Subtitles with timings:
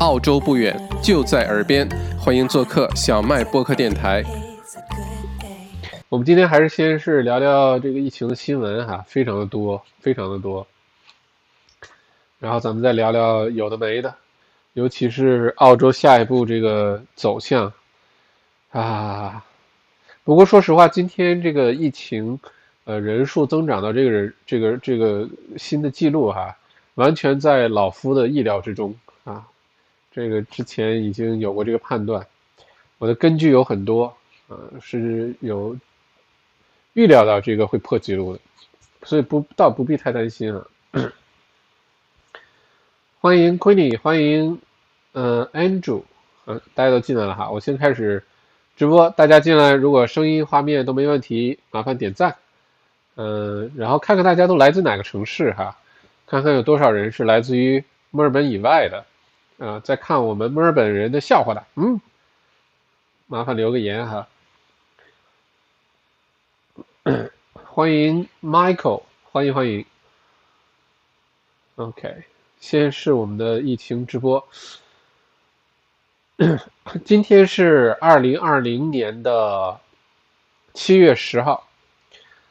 [0.00, 4.22] 澳洲不远，就在耳边，欢迎做客小麦播客电台。
[6.08, 10.64] 我们今天还是先是聊聊这个疫情的新闻哈，非常的多，非常的多。
[12.38, 14.14] 然后咱们再聊聊有的没的，
[14.74, 17.72] 尤其是澳洲下一步这个走向
[18.70, 19.44] 啊。
[20.22, 22.38] 不过说实话，今天这个疫情，
[22.84, 26.56] 呃，人数增长到这个人这个这个新的记录哈，
[26.94, 28.94] 完全在老夫的意料之中
[29.24, 29.44] 啊。
[30.10, 32.26] 这个之前已经有过这个判断，
[32.98, 34.14] 我的根据有很多
[34.48, 35.76] 啊，是有。
[36.94, 38.40] 预料到这个会破纪录的，
[39.04, 40.66] 所以不倒不必太担心啊。
[43.20, 44.58] 欢迎 Queenie，欢迎
[45.12, 46.02] 嗯 Andrew，
[46.46, 47.48] 嗯大家都进来了哈。
[47.50, 48.24] 我先开始
[48.74, 52.34] 直播，大家进来如果声音画面都没问题，麻烦点赞。
[53.14, 55.78] 嗯，然后看看大家都来自哪个城市哈，
[56.26, 59.04] 看看有多少人是来自于墨尔本以外的
[59.58, 62.00] 啊，在看我们墨尔本人的笑话的，嗯，
[63.26, 64.28] 麻烦留个言哈。
[67.52, 69.84] 欢迎 Michael，欢迎欢迎。
[71.76, 72.24] OK，
[72.60, 74.48] 先是我们的疫情直播。
[77.04, 79.80] 今天是二零二零年的
[80.72, 81.68] 七月十号。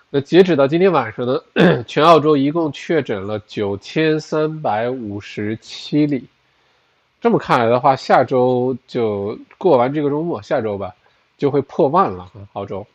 [0.10, 6.28] 那截止到今天晚上呢， 全澳洲一共确诊了九千三百五十七例。
[7.22, 10.96] 这么看来的话，下周就过完这个周末，下周吧
[11.38, 12.32] 就会破万了。
[12.54, 12.86] 澳洲，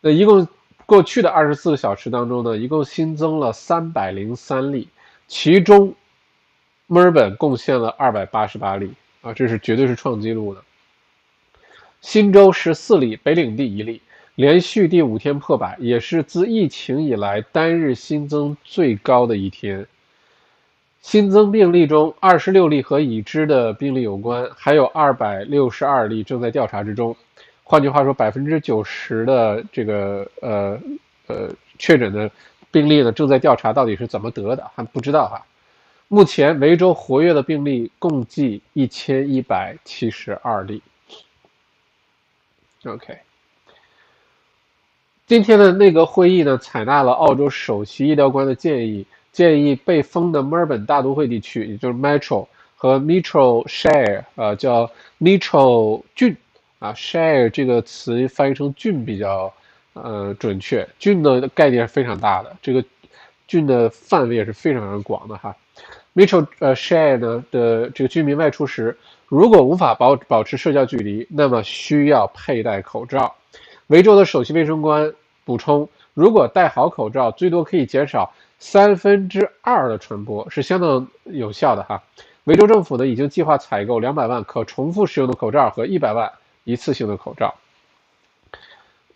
[0.00, 0.46] 那一共。
[0.86, 4.88] 过去的二十四个小时当中呢，一共新增了三百零三例，
[5.28, 5.94] 其中
[6.88, 10.60] 墨尔本贡献了二百八十八例啊，这是绝对是创纪录的。
[12.00, 14.02] 新州十四例，北领地一例，
[14.34, 19.86] 连续第五天破百，也是自疫情以来单日新增最高的一天。
[21.00, 27.16] 新增病例中，二十六例和已知的病例有关，还有二百六十二例正在调查之中。
[27.64, 30.78] 换句话说，百分之九十的这个呃
[31.26, 32.30] 呃确诊的
[32.70, 35.46] 病例呢，正在调查到底是怎么得的，还不知道哈。
[36.08, 40.82] 目前维州活跃的病例共计一千一百七十二例。
[42.84, 43.18] OK，
[45.26, 52.46] 今天的内阁会议呢，采纳了澳洲首席医疗官的建议，建议被封的墨尔本大都会地区，也就是 Metro
[52.76, 56.36] 和 Metro Share，呃，叫 Metro 郡。
[56.80, 59.52] 啊，share 这个词翻译成郡比较，
[59.92, 60.88] 呃，准确。
[60.98, 62.82] 郡的概念是非常大的，这个
[63.46, 65.54] 郡的范围也是非常非常广的哈。
[66.14, 68.96] Metro 呃 share 呢的这个居民外出时，
[69.28, 73.34] 如果无法保保持社交距离，那么需要佩戴口罩。
[73.88, 75.12] 维州的首席卫生官
[75.44, 82.00] 补充，如果戴好口罩，最多可以减少三分之二的传播，是相当有效的哈。
[82.44, 86.30] 维州政府呢已经计划采购两百万可重复使用的口罩和一百万。
[86.64, 87.52] 一次性的口罩，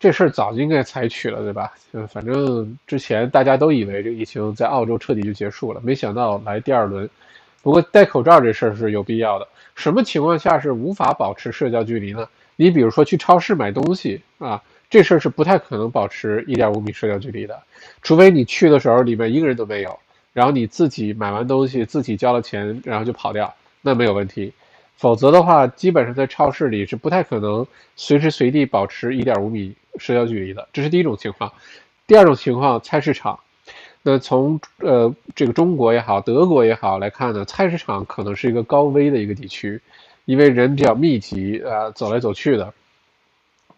[0.01, 1.75] 这事儿早就应该采取了，对吧？
[1.93, 7.09] 嗯，反正之前大家都以为这个疫情在澳洲彻底就结束了，没想到来第二轮。
[7.63, 9.47] 不过戴口罩这事儿是有必要的。
[9.75, 12.27] 什么情况下是无法保持社交距离呢？
[12.57, 14.61] 你比如说去超市买东西啊，
[14.95, 17.61] 这事儿是不太可能保持一点五米社交距离的，
[18.01, 19.99] 除非你去的时候里面一个人都没有，
[20.33, 24.53] 然后你自己买完东西自己交了钱，然后就跑掉，那没有问题。
[24.97, 27.67] 否则的话，基本上在超市里是不太可能
[27.97, 30.69] 随时随地保持一点五米社交距离的。
[30.73, 31.53] 这是第一种情况。
[32.07, 33.37] 第二种情况，菜市场。
[34.01, 39.81] 那从呃这个中国也好，德国也好来看呢，菜市场可能是一个高危的一个地区，
[40.25, 42.73] 因为人比较密集啊，走来走去的，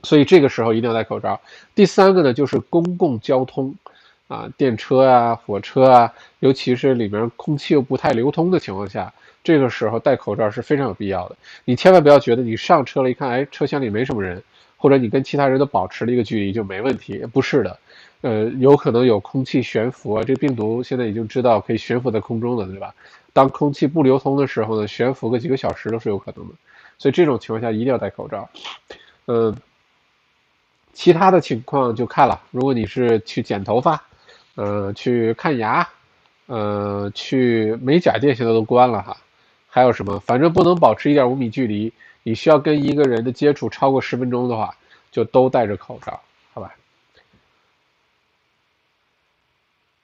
[0.03, 1.41] 所以这个时候一定要戴口罩。
[1.75, 3.75] 第三个呢，就是公共交通
[4.29, 9.13] 啊，电车啊，火车啊，尤其是里面空气又不太流通的情况下。
[9.45, 11.37] 这个时候戴口罩是非常有必要的。
[11.65, 14.43] 你千万不要觉得你上车了，一看，哎，车厢里没什么人，
[14.77, 17.19] 或者你跟其他人都保持了一个距离就没问题。
[17.33, 17.79] 不是的，
[18.23, 20.25] 呃，有可能有空气悬浮啊。
[20.25, 22.93] 这病毒现在已经知道可以悬浮在空中的，对吧？
[23.33, 26.55] 当空气不流通的时候呢，悬浮个几个小时都是有可能的。
[26.99, 28.49] 所以这种情况下一定要戴口罩。
[29.27, 29.55] 嗯，
[30.97, 32.41] 其他的情况就看了。
[32.51, 34.03] 如果你是去剪头发，
[34.55, 35.87] 呃，去看牙，
[36.47, 39.15] 呃，去美甲店，现在都关了哈。
[39.69, 40.19] 还有什么？
[40.21, 41.93] 反正不能保持一点五米距离。
[42.23, 44.75] 你需要跟一个人的接触超过十分钟的话，
[45.13, 46.19] 就都戴着口罩，
[46.55, 46.75] 好吧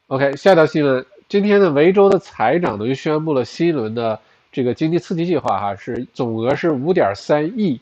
[0.08, 1.04] ？OK，下条新闻。
[1.26, 4.20] 今天呢，维州的财长呢又宣布了新一轮的
[4.52, 7.80] 这个经济刺激计划，哈，是总额是五点三亿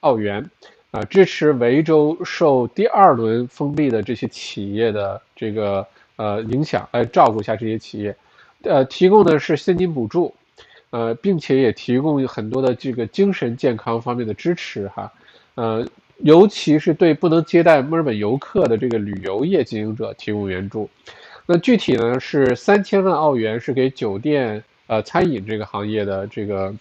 [0.00, 0.48] 澳元，
[0.92, 5.84] 啊，支持维州受第二轮封闭的这些企业的这个
[6.14, 8.16] 呃影响，来照顾一下这些企业，
[8.62, 10.32] 呃，提供的是现金补助。
[10.90, 15.10] 呃，并且也提供很多的这个精神健康方面的支持哈，
[15.54, 20.90] 呃，尤其是对不能接待墨尔本游客的这个旅游业经营者提供援助。
[21.46, 26.74] 那具体呢是三千万澳元是给酒店呃餐饮这个行业的这个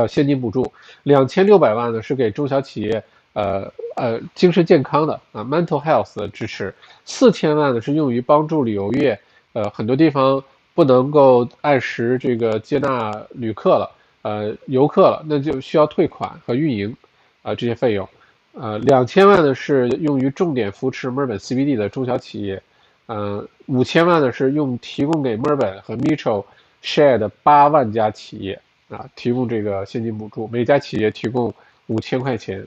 [0.00, 0.72] 呃现金补助，
[1.02, 3.02] 两千六百万呢是给中小企业
[3.32, 9.18] 呃呃精神健康的啊 mental health 的支持，四千万呢是用于帮助旅游业
[9.52, 10.42] 呃很多地方。
[10.76, 13.90] 不能够按时这个接纳旅客了，
[14.20, 16.94] 呃，游客了，那就需要退款和运营，
[17.40, 18.06] 啊，这些费用，
[18.52, 22.62] 呃，两千万呢是用于重点扶持墨尔本 CBD 的中小企业，
[23.08, 26.44] 嗯，五千万呢是用提供给墨尔本和 Metro
[26.82, 31.52] Share 的八万家企业啊，提供这个现金补助，每家企业提供
[31.86, 32.66] 五千块钱，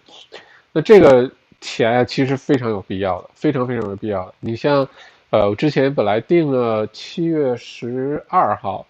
[0.71, 1.31] 那这个
[1.61, 4.87] 钱其实非常有必要的，非常非常有必要的，你像。
[5.31, 8.87] 呃，我之前本来定了七月十二号，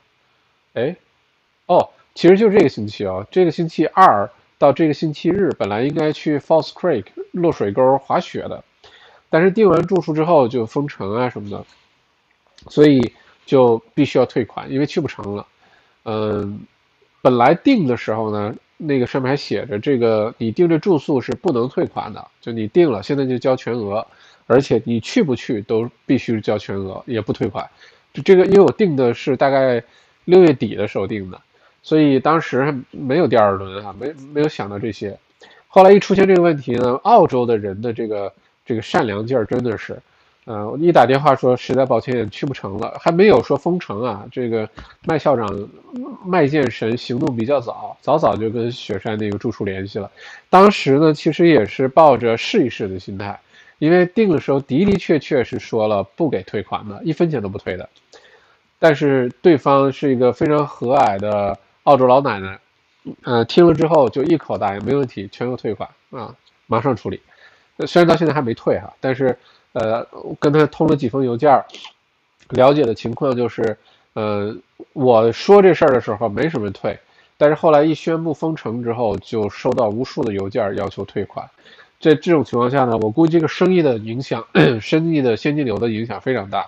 [0.73, 0.95] 哎，
[1.65, 8.63] 哦，其实就这个星期哦，这个星期二到这个星期日，本来应该去 Falls Creek 落水沟滑雪的，
[9.29, 11.65] 但是订完住宿之后就封城啊什么的，
[12.69, 13.13] 所以
[13.45, 15.45] 就必须要退款，因为去不成了。
[16.05, 16.61] 嗯，
[17.21, 24.05] 本来订的时候呢，那个上面还写着，这个你订这住宿是不能退款的，就你订了，现在就交全额。
[24.51, 27.69] 而且你去不去都必须交全额，也不退款。
[28.11, 29.83] 就这个，因为我定的是大概
[30.25, 31.39] 六月底的时候定的，
[31.83, 35.15] 所以当时没有第二轮啊，没没有想到这些。
[35.67, 38.33] 后来一出现这个问题呢，澳洲的人的这个
[38.65, 40.01] 这个善良劲儿真的是，
[40.49, 44.25] 呃，一打电话说实在抱歉去不成了，还没有说封城啊。
[44.31, 44.67] 这个
[45.05, 45.47] 麦校长
[46.25, 50.09] 麦剑神行动比较早，早早就跟雪山那个住处联系了。
[50.49, 53.39] 当时呢，其实也是抱着试一试的心态。
[53.77, 57.87] 因为定的时候的的确确是说了不给退款的，一分钱都不退的。
[58.79, 62.59] 但是对方是一个非常和蔼的澳洲老奶奶，
[63.21, 66.33] 呃，听了之后就一口答应，没问题，全额退款啊，
[66.65, 67.21] 马上处理。
[67.85, 69.37] 虽然到现在还没退哈，但是
[69.73, 70.07] 呃，
[70.39, 71.63] 跟他通了几封邮件，
[72.49, 73.77] 了解的情况就是，
[74.13, 74.55] 呃，
[74.93, 76.97] 我说这事儿的时候没什么退，
[77.37, 81.47] 但是后来一宣布封城之后，就收到无数的邮件要求退款。
[81.99, 84.45] 在这种情况下呢，我估计这个生意的影响，
[84.81, 86.65] 生意的现金流的影响非常大。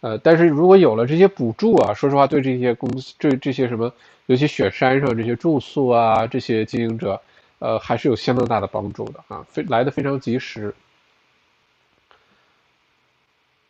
[0.00, 3.92] 呃，但是如果有了这些补助啊，说实话，对这些公司，这这些什么，
[4.26, 7.20] 尤其雪山上这些住宿啊，这些经营者，
[7.58, 10.74] 呃，还是有相当大的帮助的啊，非来的非常及时。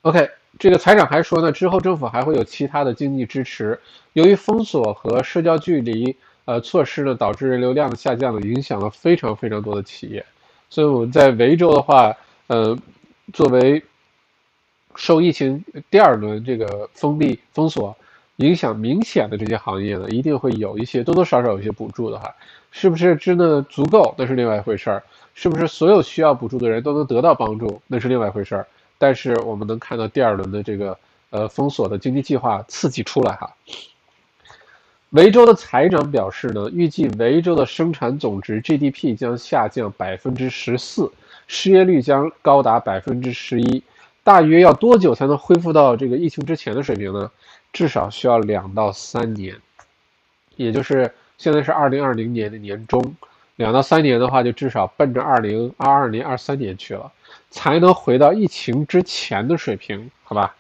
[0.02, 3.79] OK，这个财长还说呢，之后政府还会有其他的经济支持。
[4.14, 6.17] 由于封锁和社交距离
[6.47, 10.25] 呃措施呢，导致人流量的下降呢，影响了非常非常多的企业。
[10.70, 12.17] 所以我们在维州的话，
[12.47, 12.75] 呃，
[13.35, 13.82] 作为
[14.97, 17.94] 受疫情第二轮这个封闭封锁
[18.37, 22.35] 影响明显的这些行业呢，一定会有一些多多少少有一些补助的哈，
[22.70, 25.02] 是不是真的足够那是另外一回事儿，
[25.35, 28.67] 是不是所有需要补助的人都能得到帮助那是另外一回事儿，
[29.00, 30.99] 但是我们能看到第二轮的这个
[31.31, 33.50] 呃封锁的经济计划刺激出来哈。
[35.11, 41.11] 维州的财长表示呢，预计维州的生产总值 GDP 将下降百分之十四，
[41.47, 43.82] 失业率将高达百分之十一。
[44.23, 47.31] 大约要多久才能恢复到这个疫情之前的水平呢？
[47.73, 49.56] 至少需要两到三年，
[50.56, 53.14] 也就是现在是二零二零年的年中，
[53.61, 57.12] 两到三年的话，就至少奔着二零二二年、二三年去了，
[57.50, 60.57] 才能回到疫情之前的水平，好吧？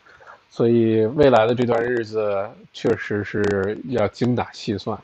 [0.50, 4.98] 所以未来的这段日子确实是要精打细算。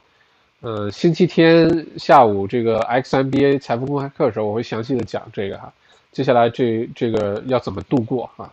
[0.61, 5.73] 呃，星期天下午这个 XMBA 财富公开课的时候，我会详细的讲这个哈。
[6.12, 8.53] 接下来这这个要怎么度过哈？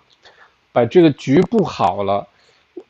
[0.71, 2.25] 把这个局布好了，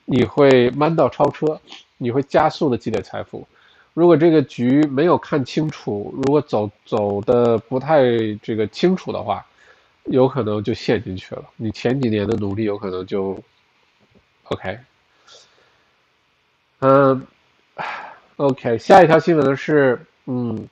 [0.05, 1.59] 你会弯道超车，
[1.97, 3.47] 你会加速的积累财富。
[3.93, 8.03] 如果这个局没有看清楚，如果走走的不太
[8.41, 9.45] 这个清楚的话，
[10.05, 11.43] 有可能就陷进去了。
[11.55, 13.37] 你前几年的努力有可能就。
[14.49, 14.77] OK，
[16.79, 17.25] 嗯
[18.35, 20.67] ，OK，下一条新闻呢是，嗯，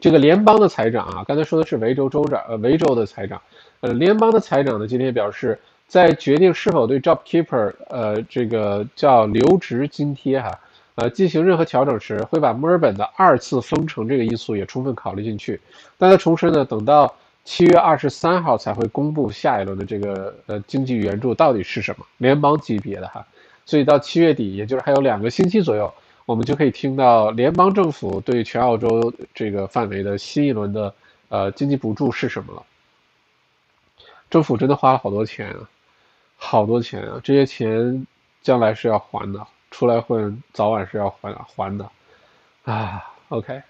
[0.00, 3.40] 这个联邦的财长啊，刚才说的是维州州长，呃，维州的财长，
[3.80, 10.58] 呃，联邦的财长呢今天表示，在决定是否对 JobKeeper，呃，这个叫留职津贴哈，
[10.94, 15.60] 呃，进行任何调整时，会把墨尔本的二次封城这个因素也充分考虑进去。
[15.96, 17.14] 但他重申呢，等到。
[17.42, 23.26] 七月二十三号才会公布下一轮的这个呃经济援助到底是什么联邦级别的哈，
[23.64, 25.92] 所以到七月底，也就是还有两个星期左右，
[26.26, 30.94] 我们就可以听到联邦政府对全澳洲这个范围的新一轮的
[31.28, 32.62] 呃经济补助是什么了。
[34.28, 35.68] 政府真的花了好多钱啊，
[36.36, 38.06] 好多钱啊，这些钱
[38.42, 41.88] 将来是要还的出来混，早晚是要还还的
[42.64, 43.04] 啊。
[43.28, 43.62] OK，OK，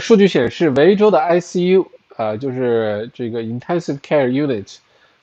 [0.00, 1.86] 数据显示，维州的 ICU
[2.16, 4.78] 呃，就是这个 Intensive Care Unit，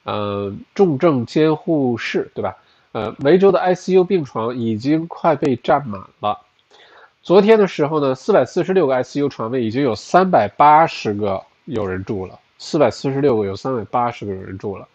[0.05, 2.55] 嗯，重症监护室，对吧？
[2.91, 6.39] 呃，维州的 ICU 病床已经快被占满了。
[7.22, 12.39] 昨天的时候呢，四百四十六个 ICU 床位已经有三百八十个有人住了。
[12.58, 14.88] 四百四十六个有三百八十个人住了。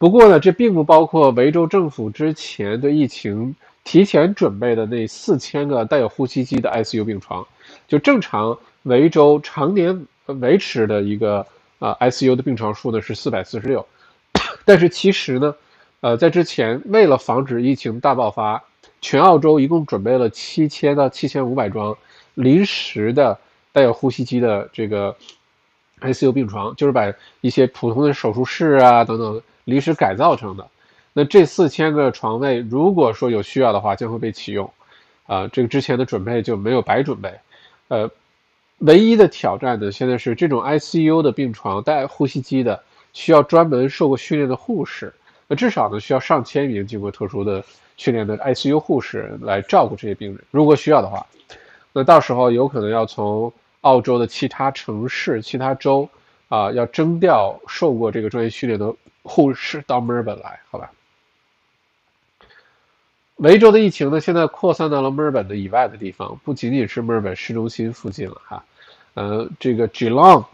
[0.00, 3.54] 不过呢，这并不包括维州政府之前对疫情
[3.84, 7.46] 提前准备的那四千个带有呼吸机的 ICU 病床。
[7.86, 11.46] 就正常维州常年维持的一个
[11.78, 13.86] 啊 ICU 的病床数呢是四百四十六。
[14.64, 15.54] 但是其实呢。
[16.02, 18.64] 呃，在之前，为了防止疫情大爆发，
[19.02, 21.94] 全澳洲一共准备了七千到七千五百张
[22.32, 23.38] 临时的
[23.70, 25.14] 带有呼吸机的这个
[26.00, 30.66] ICU 病床，就是把一些普通的手术室啊等等临时改造成的。
[31.12, 34.70] 那这四千个床位，如果说有需要的话，将会被启用。
[35.26, 37.32] 啊，这个之前的准备就没有白准备。
[37.88, 38.10] 呃，
[38.78, 45.14] 唯一的挑战呢，现在是这种 ICU 的病床带呼吸机的，需要专门受过训练的护士。
[45.46, 47.64] 那至少呢，需要上千名经过特殊的
[47.96, 50.40] 训练的 ICU 护士来照顾这些病人。
[50.50, 51.24] 如果需要的话，
[51.92, 56.08] 那到时候有可能要从澳洲的其他城市、其他州
[56.50, 58.92] 啊，要征调受过这个专业训练的
[59.22, 60.90] 护士到墨尔本来，好吧？
[63.36, 68.64] 维州的疫情呢，现在扩散到了墨尔本的以外的地方，不仅仅是墨尔本市中心附近了哈。
[69.14, 70.44] 呃，这个 Geelong，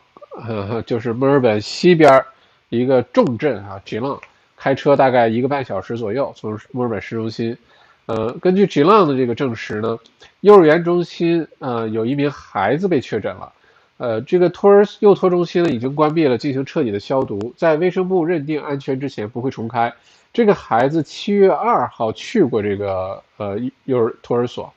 [0.83, 2.23] 就是墨尔本西边
[2.69, 4.21] 一个重镇啊，Geelong。
[4.55, 7.57] 开车大概一个半小时左右，从墨尔本市中心。
[8.05, 9.99] 呃，根据 Geelong 的这个证实呢，
[10.43, 13.53] 幼儿园中心呃有一名孩子被确诊了。
[13.99, 19.93] 呃，这个托儿幼托中心呢已经关闭了，进行彻底的消毒，在卫生部认定安全之前不会重开。
[20.33, 24.73] 这个孩子七月二号去过这个呃幼儿托儿所，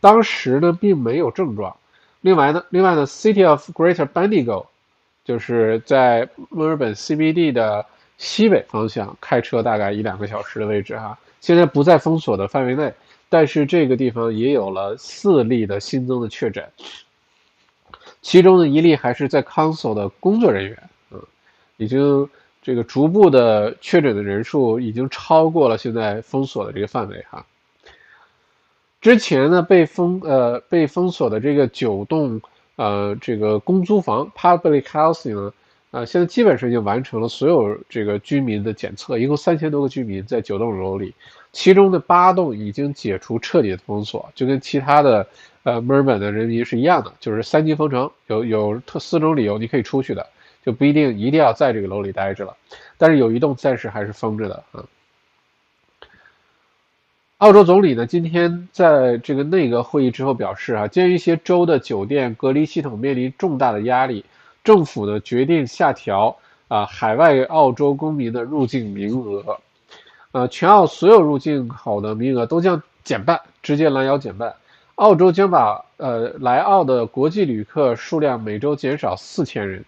[0.00, 1.74] 当时呢并没有症状。
[2.20, 4.66] 另外呢，另外呢，City of Greater Bendigo
[5.24, 7.86] 就是在墨尔本 CBD 的。
[8.20, 12.92] 西北方向开车大概一两个小时的位置哈，现在不在封锁的范围内，
[13.28, 16.68] 但是这个地方也有了四例的新增的确诊，
[18.22, 21.20] 其中的一例还是在 Council 的工作人员，嗯，
[21.76, 22.28] 已经
[22.62, 27.44] 这个逐步的确诊的人数已经超过了现在封锁的这个范围哈。
[29.00, 32.40] 之前呢被封呃被封锁的这个九栋
[32.76, 35.52] 呃这个公租房 Public Housing 呢。
[35.90, 41.14] 啊，现在基本上已经完成了所有这个居民的检测，一共三千多个居民在九栋楼里，
[41.50, 45.26] 其中的八栋已经解除彻底的封锁，就跟其他的
[45.68, 50.26] 呃墨尔本的人民是一样的，就是三级封城，有有特四种理由你可以出去的，
[50.64, 52.56] 就不一定一定要在这个楼里待着了。
[52.96, 54.82] 但是有一栋暂时还是封着的啊。
[57.36, 64.24] 澳洲总理呢今天在这个内阁会议之后表示啊，鉴于一些州的酒店隔离系统面临重大的压力。
[64.64, 69.60] 政府呢决定下调啊海外澳洲公民的入境名额，
[70.32, 74.54] 呃，全澳所有入境口的名额都将减半，直接拦腰减半。
[74.98, 79.84] 澳洲将把呃来澳的国际旅客数量每周减少四千人。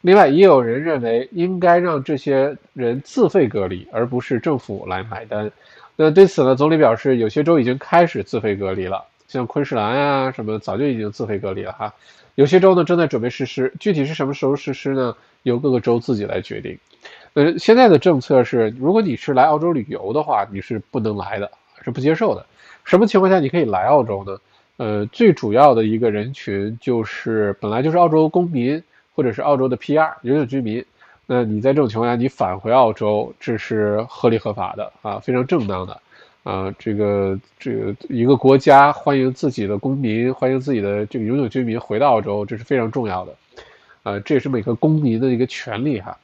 [0.00, 5.50] 另外，也有人认为应该让这些人自费隔离，而不是政府来买单。
[5.96, 11.92] 那对此呢，总理表示，有些州已经开始自费隔离了，像昆士兰呀什么，早就已经自费隔离了哈。
[12.36, 15.16] 有些州呢正在准备实施，具体是什么时候实施呢？
[15.42, 16.78] 由各个州自己来决定。
[17.32, 21.50] 呃，现在的政策是，如果你是来澳洲旅游的话，你是不能来的，
[21.82, 22.46] 是不接受的。
[22.84, 24.38] 什么情况下你可以来澳洲呢？
[24.76, 28.82] 呃，最主要的一个人群就是本来就是澳洲公民
[29.14, 30.84] 或者是澳洲的 PR 永久居民。
[31.26, 36.00] 那你在这种情况下你返回澳洲，这是合理合法的啊，非常正当的。
[36.42, 43.34] 啊，这个这个一个国家欢迎自己的公民，欢迎自己的这个永久居民回到澳洲，这是非常重要的。
[44.02, 46.18] 啊，这也是每个公民的一个权利哈，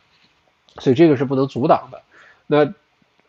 [0.79, 2.03] 所以这个是不能阻挡的。
[2.47, 2.71] 那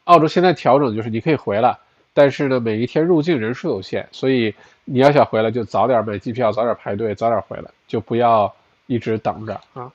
[0.03, 1.77] 澳洲现在调整就是你可以回来，
[2.13, 4.53] 但是呢，每一天入境人数有限，所以
[4.85, 8.53] 你要想回来就早点买机票，早点排队，早点回来，就不要
[8.87, 9.91] 一直等着啊。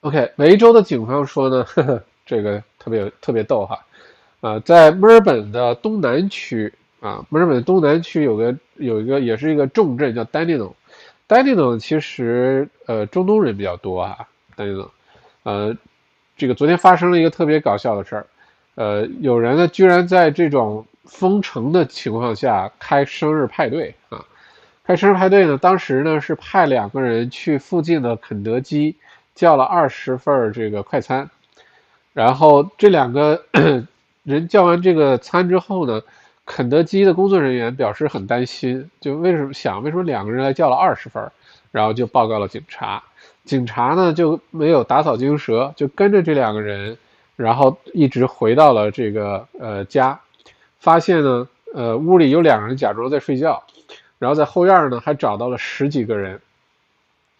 [0.00, 2.62] OK，维州的警方说呢，呵呵这个。
[2.84, 3.78] 特别有特别逗哈，
[4.40, 10.74] 啊，在墨尔本的东南区啊，墨尔本东南区有个有一个也是一个重镇叫丹尼诺，
[11.28, 14.18] 丹尼诺其实呃中东人比较多啊，
[14.56, 14.90] 丹尼诺，
[15.44, 15.78] 呃，
[16.36, 18.26] 这个昨天发生了一个特别搞笑的事儿，
[18.74, 24.24] 呃，有人呢居然在这种封城的情况下开生日派对啊，
[24.84, 28.96] 开生日派对呢，当时呢是派两个人去附近的肯德基
[29.34, 31.28] 叫了二十份这个快餐。
[32.14, 33.42] 然后这两个
[34.22, 36.02] 人叫完这个餐之后呢，
[36.44, 41.30] 肯德基的工作人员表示很担心，就为什么想为什么两个人来叫了二十份，
[41.70, 43.02] 然后就报告了警察。
[43.44, 46.98] 警察呢就没有打草惊蛇，就跟着这两个人，
[47.42, 50.18] 然后一直回到了这个呃家，
[50.78, 53.62] 发现呢呃屋里有两个人假装在睡觉，
[54.18, 56.40] 然后在后院呢还找到了十几个人，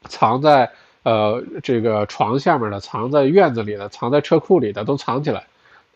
[0.05, 0.71] 藏在
[1.03, 5.47] 呃这个床下面的，藏在院子里的，藏在车库里的都藏起来，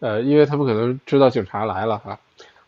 [0.00, 2.18] 呃因为他们可能知道警察来了哈，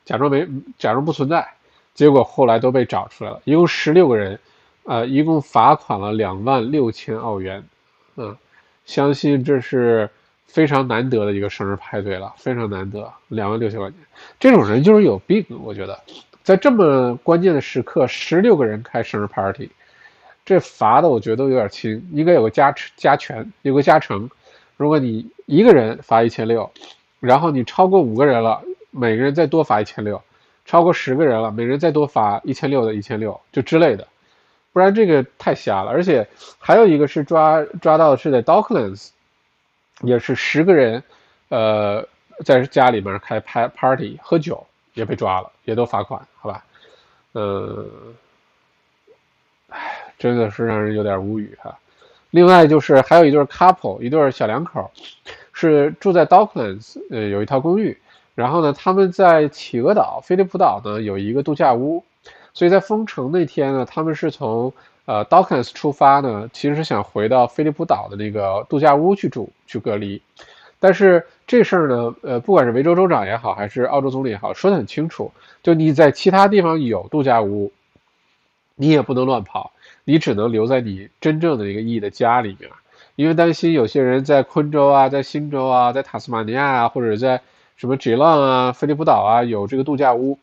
[0.04, 0.46] 假装没
[0.78, 1.48] 假装不存在，
[1.94, 4.38] 结果后来都被找出来了，一共十六个人。
[4.84, 7.62] 呃，一共罚款了两万六千澳元，
[8.16, 8.34] 嗯，
[8.86, 10.08] 相信这是
[10.48, 13.98] 非常难得的一个生日派对了，非常难得，两万六千块钱，
[14.40, 16.00] 这种人就是有病，我觉得，
[16.42, 19.70] 在这么关键的时刻，十六个人开生日 party，
[20.44, 24.28] 这罚的我觉得都有点轻，应该有个加加权，有个加成，
[24.76, 26.68] 如果你一个人罚一千六，
[27.20, 30.20] 然后你超过五个人了，每个人再多罚一千六，
[30.64, 34.08] 超过十个人了，每人再多罚一千六的一千六，就之类的。
[34.72, 36.26] 不然这个太瞎了，而且
[36.58, 39.08] 还有一个是抓抓到的是在 Docklands，
[40.02, 41.02] 也是十个人，
[41.48, 42.06] 呃，
[42.44, 46.64] 在家里面开派 party 喝酒也被抓了，也都罚款，好吧？
[47.32, 47.86] 呃，
[49.68, 51.78] 唉，真的是让人有点无语哈。
[52.30, 54.90] 另外就是还有一对 couple，一对小两口，
[55.52, 57.98] 是住在 Docklands，呃，有一套公寓，
[58.34, 62.04] 然后呢，他们在企鹅岛、菲利普岛呢有一个度假屋。
[62.54, 64.72] 所以在封城那天呢，他们是从
[65.08, 70.20] 呃 Dawkins 出发呢，其实是想回到菲利普岛的那个度假屋去住去隔离，
[70.78, 77.72] 但是这事儿呢，呃，不管是维州州长也好，还是澳洲总理也好，说得很清楚，就你在其他地方有度假屋，
[78.76, 79.72] 你也不能乱跑，
[80.04, 82.70] 你只能留在你真正的一个意义的家里面，
[83.16, 87.40] 因为担心有些人在昆州啊，在新州啊，在塔斯马尼亚啊，或者在
[87.76, 90.38] 什么 G 浪啊、菲利普岛啊有这个度假屋。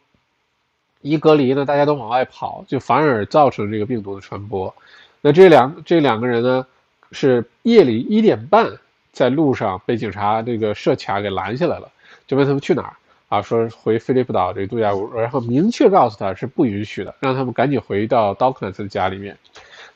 [1.06, 4.74] 一隔离呢，大家都往外跑，就反而造成这个病毒的传播。
[5.22, 6.66] 那这两这两个人呢，
[7.12, 8.68] 是夜里一点半
[9.12, 11.88] 在路上被警察这个设卡给拦下来了，
[12.26, 12.94] 就问他们去哪儿
[13.30, 13.40] 啊？
[13.40, 19.38] 说回菲利普岛这个度假屋，然后明确告诉他是不允许的，让他们赶紧回到 d o c k n s 的家里面。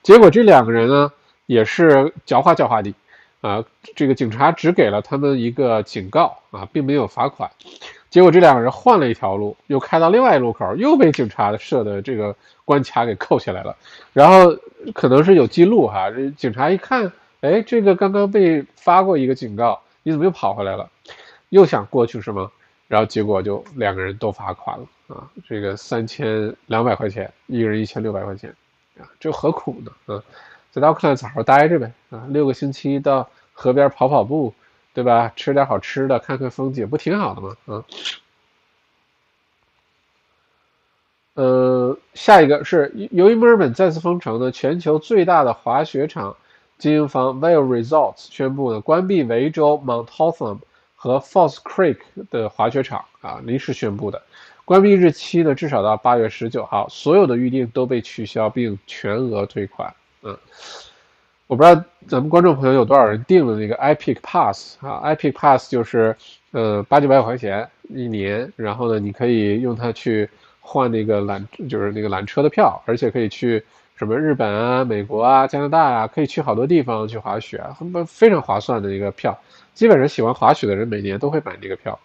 [0.03, 1.11] 结果这两个人呢，
[1.47, 2.93] 也是狡猾狡猾的
[3.41, 7.49] 啊，这个警察只给了他们一个警告啊，并没有罚款。
[8.09, 13.75] 结果这两个人换了一条路，又开到另外一路口，又被警察设的这个关卡给扣下来了。
[14.13, 14.57] 然后
[14.93, 20.89] 可能是有记录哈，这警察一看，哎，这个刚刚被发过一个警告，你怎么又跑回来了？
[21.49, 22.49] 又想过去是吗？
[22.87, 28.49] 然后结果就两个人都罚款了啊，这个三千两百块钱，一个人一千六百块钱
[28.97, 30.15] 啊，这何苦呢？
[30.15, 30.23] 啊，
[30.71, 34.51] 在奥克兰好好待着呗啊，六个星期到河边跑跑步。
[34.99, 35.31] 对吧？
[35.37, 37.55] 吃点好吃的，看看风景，不挺好的吗？
[37.67, 37.85] 啊，
[41.35, 46.35] 呃，下一个是由于墨尔本再次封城呢，全球最大的滑雪场
[46.77, 50.59] 经营方 Vail Resorts 宣布呢关闭维州 Mount Hotham
[50.97, 54.21] 和 Falls Creek 的滑雪场啊，临时宣布的，
[54.65, 59.95] 关闭日期呢至少到八月十九号，所有的预定都被取消并全额退款。
[60.23, 60.37] 嗯。
[61.49, 66.15] 我不知道咱们观众朋友有多少人订了那个 Epic Pass 啊？Epic Pass 就是
[66.51, 73.63] 呃八九百块钱一年，然后呢，你可以用它去换那个缆，就是那个缆车的票，而且可以去
[73.95, 79.35] 什么日本啊、美国啊、加拿大啊，可以去好多地方去滑雪，很非常划算的一个票。
[79.73, 81.97] 基本上喜欢滑雪的人每年都会买这个票，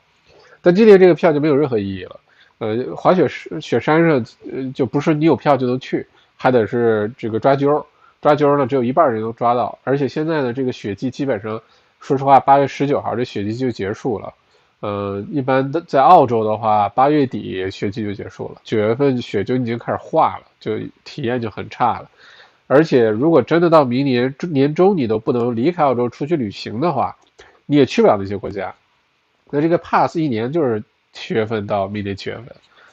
[0.63, 2.21] 但今年这个票就没有任何意义了。
[2.61, 3.29] 呃，滑雪
[3.61, 7.85] 雪山上呃就不是你有票就能去，还得是这个抓阄。
[8.25, 11.61] 抓阄呢，只有一半人能抓到，而且现在呢，这个雪季基本上，
[12.01, 14.33] 说实话，八月十九号这雪季就结束了。
[14.81, 22.09] 呃，一般的在澳洲的话，八月底雪季就结束了，九月份雪就已经开始化了，就体验就很差了。
[22.67, 27.15] 而且如果真的到明年年中你都不能离开澳洲出去旅行的话，
[27.67, 28.75] 你也去不了那些国家。
[29.51, 30.83] 那这个 pass 一年就是
[31.13, 32.47] 七月份到明年七月份，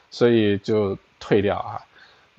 [0.09, 1.79] 所以就退掉啊。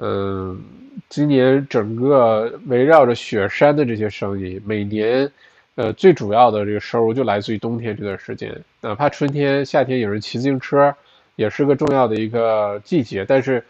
[0.04, 0.60] 嗯，
[1.08, 5.30] 今年整个围绕着雪山的这些生意，每年，
[5.76, 8.52] 呃，最主要的这个收入就来自于冬天这段时间。
[8.80, 10.92] 哪怕春天、夏天有人骑自行车，
[11.36, 13.24] 也是个重要的一个季节。
[13.24, 13.64] 但是，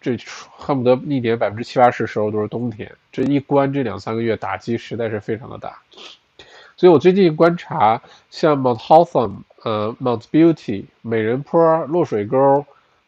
[0.00, 0.16] 这
[0.56, 2.90] 恨不得一年百分之七八十收入都是冬天。
[3.12, 5.78] 这一关这两三个月打击实在是非常的大。
[6.78, 12.64] 所以我最近观察，像 Mount Hotham、呃 Mount Beauty、美人坡、落水沟。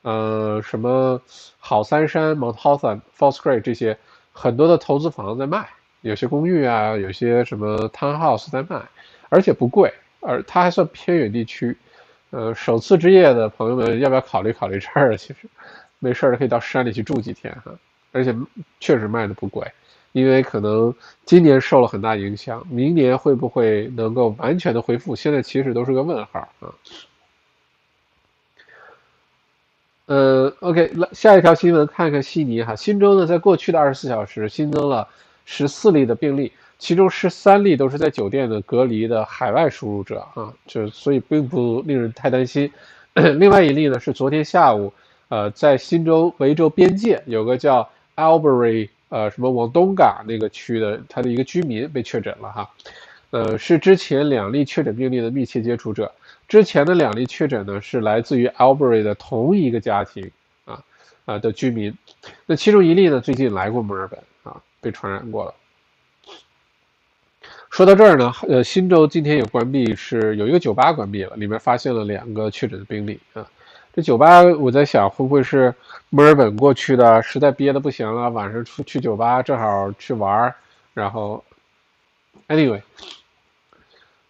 [0.06, 1.20] 呃，什么
[1.58, 3.98] 好三山、Mount Hotham、Falls Creek 这些
[4.30, 5.68] 很多的投资房在卖，
[6.02, 8.80] 有些公寓啊，有些什么 townhouse 在卖，
[9.30, 11.76] 而且不贵，而它还算偏远地区，
[12.30, 15.16] 呃，首次置业的朋友们，要不要考虑考虑这儿？
[15.16, 15.48] 其实
[15.98, 17.72] 没事儿可以到山里去住几天哈，
[18.12, 18.32] 而且
[18.78, 19.66] 确实卖的不贵。
[20.12, 25.16] 因为可能今年受了很大影响，明年会不会能够完全的恢复？
[25.16, 26.72] 现在其实都是个问号啊。
[30.06, 35.06] 呃，OK，来下一条新闻，看看悉尼哈，新州呢，在过去的二十四小时新增了
[35.44, 42.70] 十四例的病例，其中十三例都是在酒店的隔离的海外输入者啊，就所以并不令人太担心。
[43.14, 44.92] 另外一例呢是昨天下午，
[45.28, 48.88] 呃，在新州维州边界有个叫 Albury。
[49.08, 52.68] 呃，什么往东港那个区的，他的一个居民被确诊了哈，
[53.30, 56.10] 呃，是之前两例确诊病例的密切接触者。
[56.48, 60.30] 之前的两例确诊呢，是来自于 Albury 的同一个家庭
[60.64, 60.82] 啊
[61.24, 61.96] 啊的居民。
[62.46, 65.54] 那其中一例呢，最近来过墨尔本啊，被传染过了。
[67.68, 73.46] 说到这儿呢，呃，新州今天也关闭，是有一个酒吧关闭了，里面发现了两个确诊的病例啊。
[73.92, 75.74] 这酒吧，我在想会不会是
[76.10, 80.54] 墨尔本过去的，实在憋得不行了，晚上出去酒吧正好去玩儿，
[80.94, 81.42] 然后
[82.48, 82.80] ，anyway，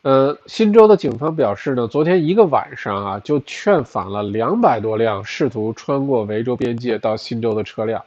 [0.07, 8.01] 呃，新州的警方表示呢，昨天一个晚上啊，就劝返了两百多辆试图穿过维州边界到新州的车辆，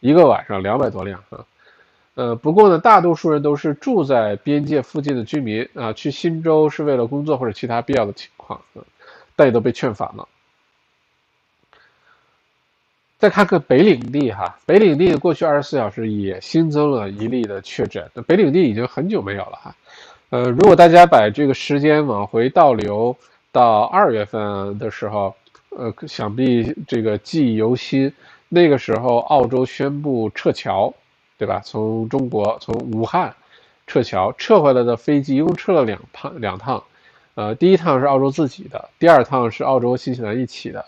[0.00, 1.44] 一个晚上两百多辆啊，
[2.14, 8.58] 呃，不过呢，大多数人都是住在边界附近的居民啊，去新州是为了工作或者其他必要的情况，
[9.36, 10.26] 但也都被劝返了。
[13.18, 18.10] 再看看北领地哈，北领地过去二十四小时也新增了一例的确诊。
[18.14, 19.76] 那北领地已经很久没有了哈，
[20.32, 23.14] 呃，如果大家把这个时间往回倒流
[23.52, 25.34] 到二月份的时候，
[25.68, 28.10] 呃，想必这个记忆犹新。
[28.48, 30.94] 那个时候，澳洲宣布撤侨，
[31.36, 31.60] 对吧？
[31.62, 33.34] 从中国从武汉
[33.86, 36.82] 撤侨，撤回来的飞机一共撤了两趟，两趟，
[37.34, 40.82] 呃，第一趟是澳洲自己的，第二趟是澳洲新西兰一起的。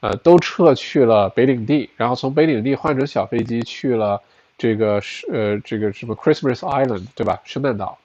[0.00, 4.18] 呃，都撤去了北领地，然后从北领地换成小飞机去了
[4.56, 7.38] 这个是呃这个什么 Christmas Island 对吧？
[7.44, 7.98] 圣诞岛。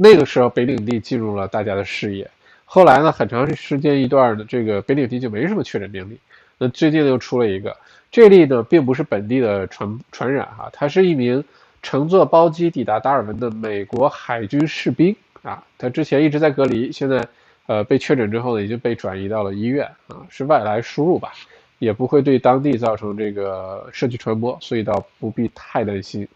[0.00, 2.30] 那个时候北领地进入了大家的视野。
[2.64, 6.16] 后来呢，很长时间一段的这个北领地就没什么确诊病例。
[6.56, 7.76] 那最近又出了一个，
[8.10, 11.42] 这例呢并不是本地的传传染哈，他是一名
[11.82, 17.28] 乘坐包机抵达达尔文的美国海军士兵啊，他之前一直在隔离，现在。
[17.68, 21.32] 呃，被确诊之后呢，已经被转移到了医院啊，是外来输入吧，
[21.78, 26.26] 也不会对当地造成这个社区传播，所以倒不必太担心。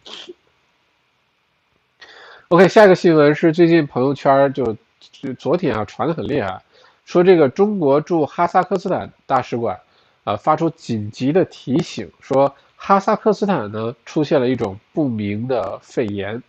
[2.52, 4.76] OK，下一个新闻是最近朋友圈就
[5.10, 6.62] 就昨天啊传的很厉害，
[7.06, 9.80] 说这个中国驻哈萨克斯坦大使馆
[10.24, 16.42] 啊发出紧急的提醒，说哈萨克斯坦呢出现了一种不明的肺炎。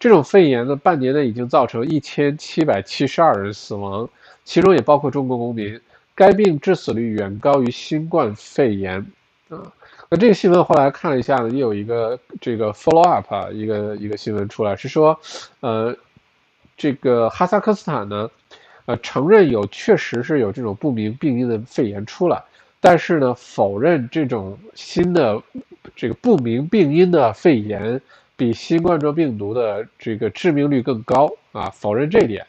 [0.00, 4.08] 这种肺炎呢，半年内已经造成一千七百七十二人死亡，
[4.44, 5.80] 其中也包括中国公民。
[6.16, 8.98] 该病致死率远高于新冠肺炎
[9.48, 9.62] 啊。
[10.08, 15.18] 那这个新闻后来看了一下呢，也有一个这个 follow up 啊，一个一个新闻出来是说，
[15.60, 15.96] 呃，
[16.76, 18.30] 这个哈萨克斯坦呢，
[18.86, 22.42] 呃，承认有确实是有这种不明病因的肺炎出来，
[22.80, 25.42] 但是呢，否认这种新的
[25.94, 28.00] 这个不明病因的肺炎。
[28.38, 31.70] 比新冠状病毒的这个致命率更高啊！
[31.70, 32.46] 否认这一点，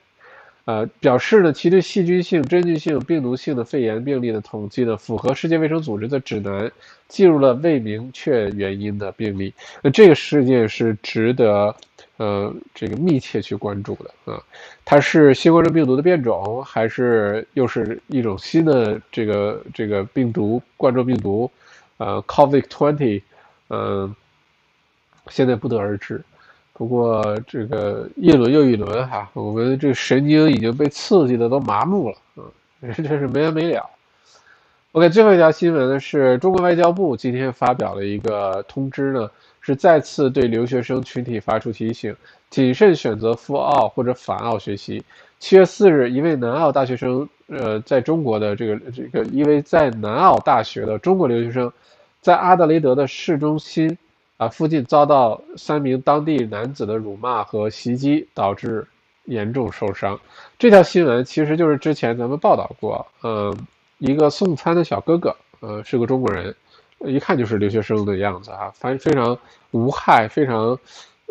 [0.67, 6.69] 呃，表示呢，其对细菌性、真菌性、病毒性的肺炎病例的统计呢，符合世界卫生组织的指南，
[7.08, 9.53] 记录了未明确原因的病例。
[9.82, 11.73] 那这个事件是值得，
[12.17, 14.43] 呃，这个密切去关注的啊！
[14.84, 21.49] 它是新冠状病毒的变种，还是又是一种新的这个这个病毒冠状病毒？
[21.97, 23.21] 呃，COVID twenty，
[23.69, 24.13] 嗯。
[25.30, 26.23] 现在不得而知，
[26.77, 33.83] 不过这个一轮又一轮哈，我们这个神经已经被刺激的都麻木了，嗯， 真是没完没了。
[34.91, 39.27] OK，最后一条新闻呢是中国外交部今天发表了一个通知呢，
[39.59, 42.15] 是再次对留学生群体发出提醒，
[42.51, 45.03] 谨慎选择赴澳或者返澳学习。
[45.39, 51.73] 七月四日，一位南澳大学生，呃，在中国的这个这个一位在南澳大学的中国留学生，
[52.21, 53.97] 在阿德雷德的市中心。
[54.38, 58.86] 啊，附近遭到三名当地男子的辱骂和袭击，导致
[59.26, 60.19] 严重受伤。
[60.60, 63.56] 这条新闻其实就是之前咱们报道过，嗯，
[63.97, 66.56] 一个送餐的小哥哥，呃，是个中国人，
[67.00, 69.38] 一看就是留学生的样子啊，反非常
[69.71, 70.78] 无害，非常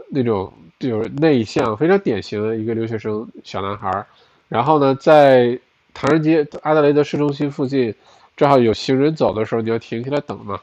[0.09, 4.05] 那种就是内向，非常典型的一个留学生小男孩。
[4.49, 5.59] 然后呢，在
[5.95, 7.95] 唐人街阿德雷德市中心附近，
[8.37, 10.61] 正好有行人走的时候，你要停下来等嘛。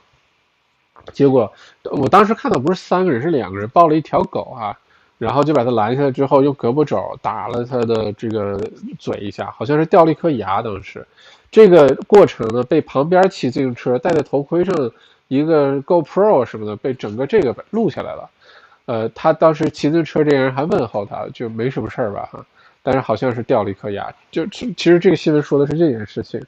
[1.12, 1.52] 结果，
[1.84, 4.78] 我当时看到不是三个人，是两个人抱了一条狗啊。
[5.20, 8.60] 然后就把他拦下来之后，用胳膊肘打了他的这个
[9.00, 10.62] 嘴一下，好像是掉了一颗牙。
[10.62, 11.06] 当时
[11.50, 14.92] 这个过程呢，被旁边骑自行车戴在头盔上
[15.30, 18.30] 一个 GoPro 什么的，被整个这个录下来了。
[18.86, 22.46] 呃，他当时骑自行车这人还问候他，就没什么事儿吧哈，
[22.82, 24.14] 但是好像是掉了一颗牙。
[24.30, 26.42] 就其实这个新闻说的是这件事情。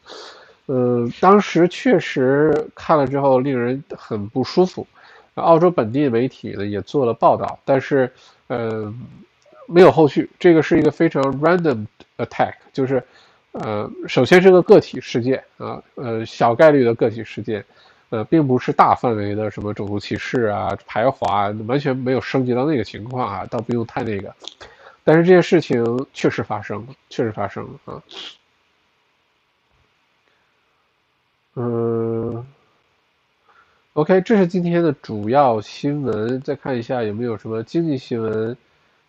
[0.67, 4.85] 嗯，当时确实看了之后令人很不舒服。
[5.35, 8.09] 澳洲本地媒体呢也做了报道，但是
[8.47, 8.93] 呃
[9.67, 10.29] 没有后续。
[10.39, 11.85] 这个是一个非常 random
[12.17, 13.03] attack，就是
[13.51, 17.63] 呃首先是个个体事件啊，呃小概率的个体事件，
[18.09, 24.33] 呃并不是大范围的什么种族歧视啊、排华，完全没有升级到那个情况啊，倒不用太那个。
[25.03, 28.01] 但是这件事情确实发生了，确实发生了啊。
[31.57, 32.45] 嗯
[33.93, 36.41] ，OK，这是今天的主要新闻。
[36.41, 38.57] 再看一下有没有什么经济新闻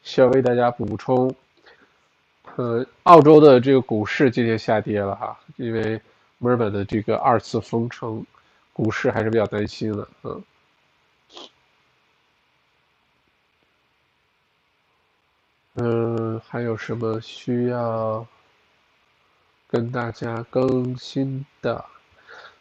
[0.04, 1.34] 需要为大家补充。
[2.54, 6.00] 呃，澳洲的这个股市今天下跌了哈，因为
[6.38, 8.24] 墨尔本的这个二次封城，
[8.72, 10.08] 股市还是比较担心的。
[10.22, 10.42] 嗯，
[15.74, 18.24] 嗯，还有什么需要
[19.66, 21.84] 跟大家更新的？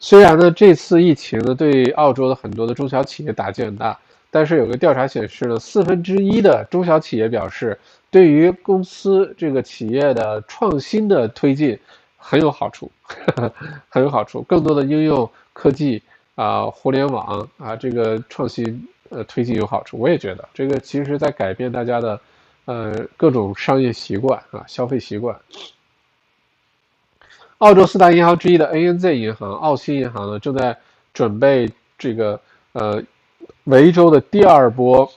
[0.08, 7.76] 虽然呢，这次疫情呢对澳洲的很多的中小企业打击很大，但是有个调查显示呢，四分之一的中小企业表示，
[8.12, 11.76] 对于公司这个企业的创新的推进
[12.18, 12.92] 很有好处，
[13.90, 16.04] 很有好处，更多的应用科技
[16.36, 19.98] 啊，互联网啊，这个创新呃推进有好处。
[19.98, 22.22] 我也觉得这个其实在改变大家的
[22.66, 25.36] 呃各种商业习惯啊，消费习惯。
[27.60, 30.78] 澳洲四大银行之一的 ANZ 银行、澳新银行呢，正在
[31.14, 32.38] 准备这个
[32.74, 33.02] 呃
[33.64, 35.10] 维州的第二波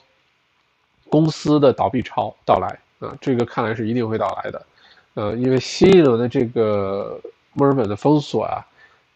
[1.09, 4.65] 公司的倒闭潮到来啊，这个看来是一定会到来的，
[5.15, 7.19] 呃，因为新一轮的这个
[7.51, 8.65] 墨尔本的封锁啊，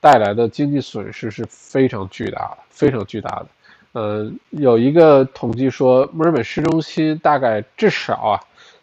[0.01, 3.47] 带来的经济损失是非常巨大的，非常巨大的。
[3.93, 8.39] 呃，有一个统计说，墨尔本市中心大概至少啊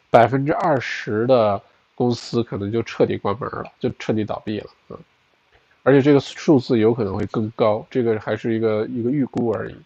[0.09, 1.61] 百分之二十的。
[2.01, 4.97] 公司可能就彻底关门了，就彻底倒闭了，嗯，
[5.83, 9.77] 而且这个数字有可能会更高，这个还是一个一个预估而已。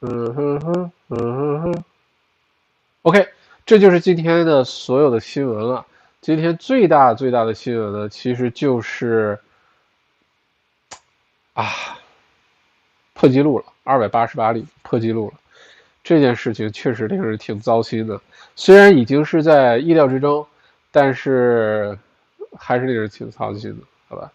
[0.00, 1.84] 嗯哼哼，嗯哼哼
[3.00, 3.26] ，OK，
[3.64, 5.86] 这就是今天的所有的新闻了。
[6.20, 9.40] 今天最大最大的新闻呢，其实就是
[11.54, 11.64] 啊，
[13.14, 15.40] 破纪录了，二百八十八例破纪录了。
[16.08, 18.18] 这件事情确实令人挺糟心的，
[18.56, 20.46] 虽然已经是在意料之中，
[20.90, 21.98] 但是
[22.56, 24.32] 还是令人挺操心的，好吧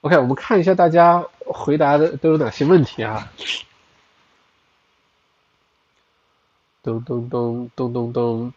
[0.00, 3.30] ？OK，我们看一下大家回答的都有哪些问题啊？
[6.82, 8.50] 咚咚咚咚咚咚。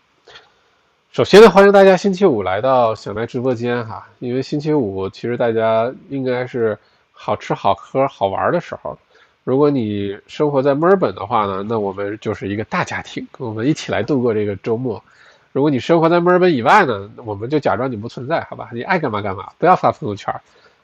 [1.12, 6.80] 首先呢，欢迎大家星期五来到小麦直播间哈，因为星期五其实大家应该是
[7.12, 8.98] 好吃好喝好玩的时候。
[9.44, 15.04] 如果你生活在墨尔本的话呢，那我们就是一个大家庭，我们一起来度过这个周末。
[15.52, 18.70] 如果你生活在墨尔本以外呢，我们就假装你不存在，好吧？
[18.72, 20.34] 你爱干嘛干嘛，不要发朋友圈，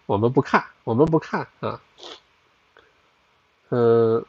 [0.08, 1.80] 我们不看，我们不看啊。
[3.70, 4.26] 嗯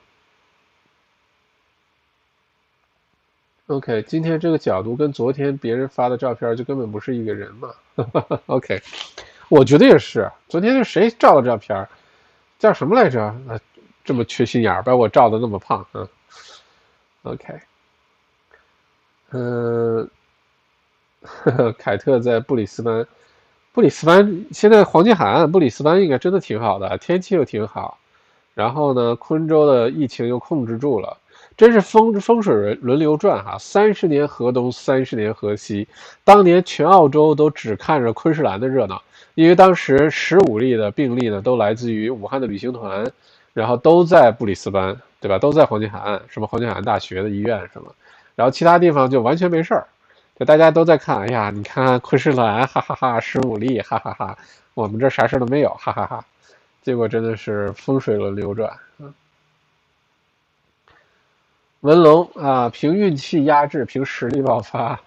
[3.69, 7.71] ，OK，今天这个角度跟昨天别人发的照片就根本不是一个人嘛。
[8.47, 8.83] OK，
[9.49, 11.89] 我觉得也是，昨天是谁照的照片？
[12.59, 13.23] 叫什么来着？
[13.23, 13.59] 啊？
[14.09, 16.09] 这么缺心眼儿，把我照的那么胖啊
[17.25, 17.61] ？OK，
[19.33, 20.09] 嗯，
[21.77, 23.07] 凯特在布里斯班，
[23.71, 27.99] 布里斯班现在黄金海岸，布里斯班应该真的挺好的，天气又挺好。
[28.55, 31.19] 然后呢，昆州的疫情又控制住了，
[31.55, 33.59] 真是风风水轮轮流转哈。
[33.59, 35.87] 三十年河东，三十年河西，
[36.25, 39.03] 当年全澳洲都只看着昆士兰的热闹，
[39.35, 43.13] 因为当时十五例的病例呢，都来自于武汉的旅行团。
[43.59, 45.37] 然后都在布里斯班，对吧？
[45.37, 47.93] 都在黄金海岸，什么黄金海岸大学的医院什么，
[48.37, 49.85] 然后其他地方就完全没事儿，
[50.39, 51.19] 就大家都在看。
[51.23, 54.39] 哎呀，你看昆士兰，哈哈哈，十五例，哈哈哈，
[54.75, 56.25] 我们这啥事儿都没有，哈哈哈。
[56.85, 58.73] 结果真的是风水轮流转。
[61.81, 65.01] 文龙啊，凭运气压制，凭实力爆发。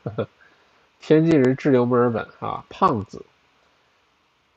[0.99, 3.23] 天津人滞留墨尔本啊，胖子。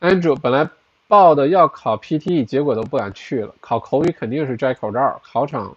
[0.01, 0.69] Andrew 本来。
[1.07, 3.55] 报的要考 PTE，结果都不敢去了。
[3.61, 5.77] 考口语肯定是摘口罩，考场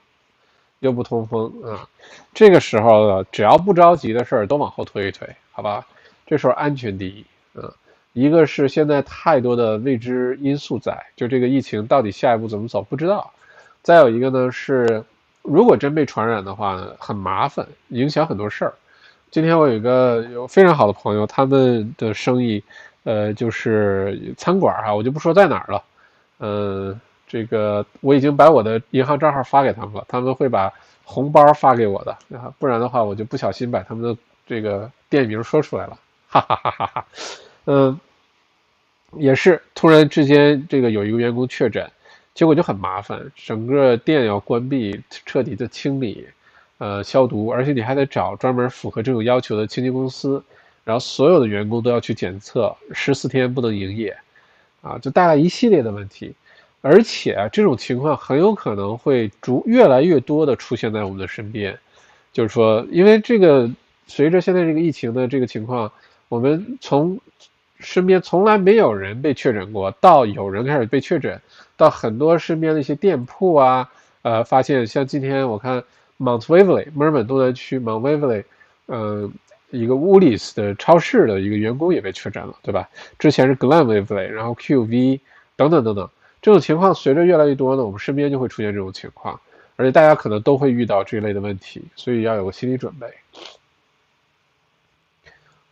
[0.79, 1.87] 又不通风啊。
[2.33, 5.85] 这个时候呢，只要不着急的事儿都往后推一推，好吧？
[6.25, 7.25] 这时候安全第一
[7.59, 7.73] 啊。
[8.13, 13.31] 一个是现在太多的未知因素在，就这个疫情到底下一步怎么走不知道。
[13.83, 15.03] 再有一个呢是，
[15.43, 18.73] 如果真被传染的话，很麻烦，影响很多事儿。
[19.29, 22.63] 今天我有一个有非常好的朋友，他们的生意，
[23.07, 25.83] 呃，就是餐馆哈，我就不说在哪儿了。
[26.39, 30.69] 嗯，这个我已经把我的银行账号发给他们了，他们会把
[31.05, 37.05] 红包发给我的啊，不然的话我就不小心把他们的这个店名说出来了，哈哈哈哈哈。
[37.63, 37.97] 嗯，
[39.13, 41.89] 也是突然之间这个有一个员工确诊，
[42.33, 46.27] 结果就很麻烦，整个店要关闭，彻底的清理。
[46.79, 50.43] 呃，消毒，而且你还得找专门符合这种要求的清洁公司，
[50.87, 54.15] 然后所有的员工都要去检测，十四天不能营业，
[54.81, 56.33] 啊，就带来一系列的问题，
[56.79, 61.77] 而且这种情况很有可能会逐越来越多的出现在我们的身边，
[62.31, 63.69] 就是说，因为这个
[64.07, 65.91] 随着现在这个疫情的这个情况，
[66.29, 67.19] 我们从
[67.79, 71.41] 身边从来没有人被确诊过，到有人开始被确诊，
[71.75, 75.83] 到很多身边的一些店铺啊，呃，发现像今天我看。
[76.19, 78.43] Mount Waverly，墨尔本东南区 Mount Waverly，
[78.87, 79.31] 嗯，
[79.69, 82.87] 一个 Woolies 的超市的一个员工也被确诊了，对吧？
[83.19, 85.19] 之前是 Glen w a v e l y 然后 QV
[85.55, 86.09] 等等等等，
[86.41, 89.39] 这种情况随着越来越多呢，我们身边就会出现这种情况，
[89.75, 93.07] 而且大家可能都会遇到这一类的问题，所以要有个心理准备。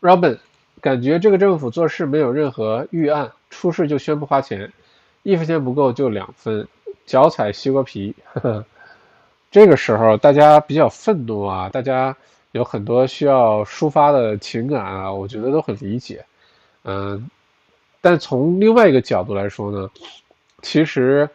[0.01, 0.37] Robin，
[0.81, 4.71] 感觉这个政府做事没有任何预案，出事就宣布花钱，
[5.23, 6.67] 一分钱不够就两分，
[7.05, 8.13] 脚踩西瓜皮。
[8.33, 8.65] 呵 呵
[9.51, 12.17] 这个时候大家比较愤怒啊，大家
[12.55, 16.23] 有很多需要抒发的情感啊，我觉得都很理解，
[16.85, 17.29] 嗯，
[17.99, 19.89] 但从另外一个角度来说呢，
[20.61, 21.29] 其实，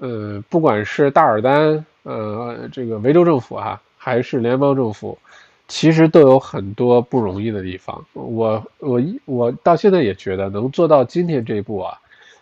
[0.00, 5.18] 呃，不管是大尔丹，呃，这个维州政府啊，还是联邦政府，
[5.66, 8.00] 其实都有很多不容易的地方。
[8.12, 11.98] 我我我到现在也觉得能做到今天这一步啊，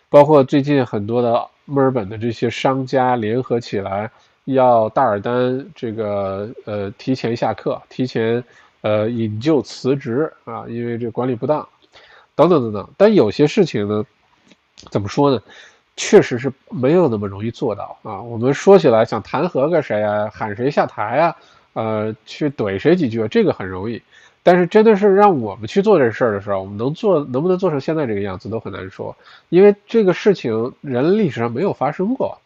[0.09, 4.11] 包括最近很多的墨尔本的这些商家联合起来。
[4.45, 8.43] 要大尔丹这个呃提前下课，提前
[8.81, 11.67] 呃引咎辞职啊，因为这管理不当，
[12.35, 12.89] 等等等等。
[12.97, 14.03] 但有些事情呢，
[14.89, 15.41] 怎么说呢？
[15.97, 18.19] 确实是没有那么容易做到啊。
[18.21, 21.35] 我们说起来想弹劾个谁啊，喊谁下台啊，
[21.73, 24.01] 呃，去怼谁几句，这个很容易。
[24.41, 29.15] 但是真的是让我们去做这事儿的时候，我们能做能不能做成现在这个样子都很难说，
[29.49, 32.39] 因为这个事情人类历史上没有发生过。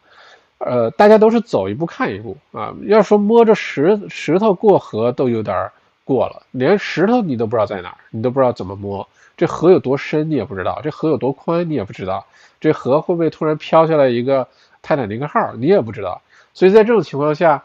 [0.58, 2.74] 呃，大家都是走一步看一步啊。
[2.86, 5.70] 要说摸着石石头过河都有点
[6.04, 9.06] 过了，连石头你都不知道在哪儿，你都不知道怎么摸。
[9.36, 12.24] 这河有多深你也不知道，这河有多宽你也不知道，
[12.58, 14.48] 这河会不会突然飘下来一个
[14.80, 16.20] 泰坦尼克号你也不知道。
[16.54, 17.62] 所以在这种情况下，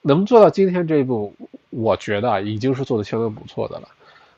[0.00, 1.34] 能做到今天这一步，
[1.68, 3.88] 我觉得已经是做的相当不错的了。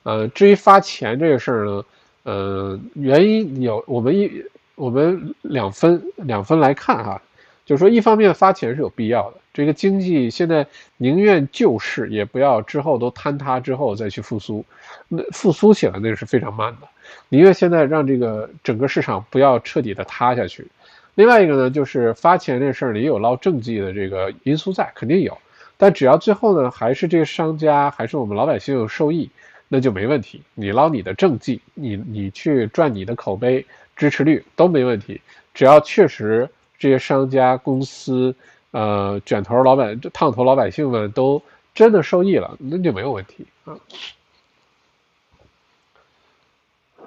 [0.02, 1.84] 呃，至于发钱这个事儿呢，
[2.24, 4.28] 呃，原因有我们一
[4.74, 7.22] 我们两分两分来看哈。
[7.66, 10.66] 就是说，一方面发钱是有必要的，这个经济现在
[10.98, 14.62] 宁愿救市，也不要之后都坍塌之后再去复苏，
[15.08, 16.88] 那复苏起来那是非常慢的，
[17.30, 20.66] 宁愿现在让这个整个市场不要彻底的塌下去。
[21.14, 25.38] 另外一个呢，就是发钱这事儿也有捞政绩的这个因素在，肯定有，
[25.78, 29.30] 但只要最后呢，还是这个商家，还是我们老百姓有受益，
[29.68, 30.42] 那就没问题。
[30.54, 33.64] 你捞你的政绩，你你去赚你的口碑
[33.96, 35.18] 支持率都没问题，
[35.54, 36.46] 只要确实。
[36.84, 38.34] 这些商家、公司，
[38.72, 41.40] 呃，卷头老板、烫头老百姓们都
[41.74, 43.74] 真的受益了，那就没有问题啊。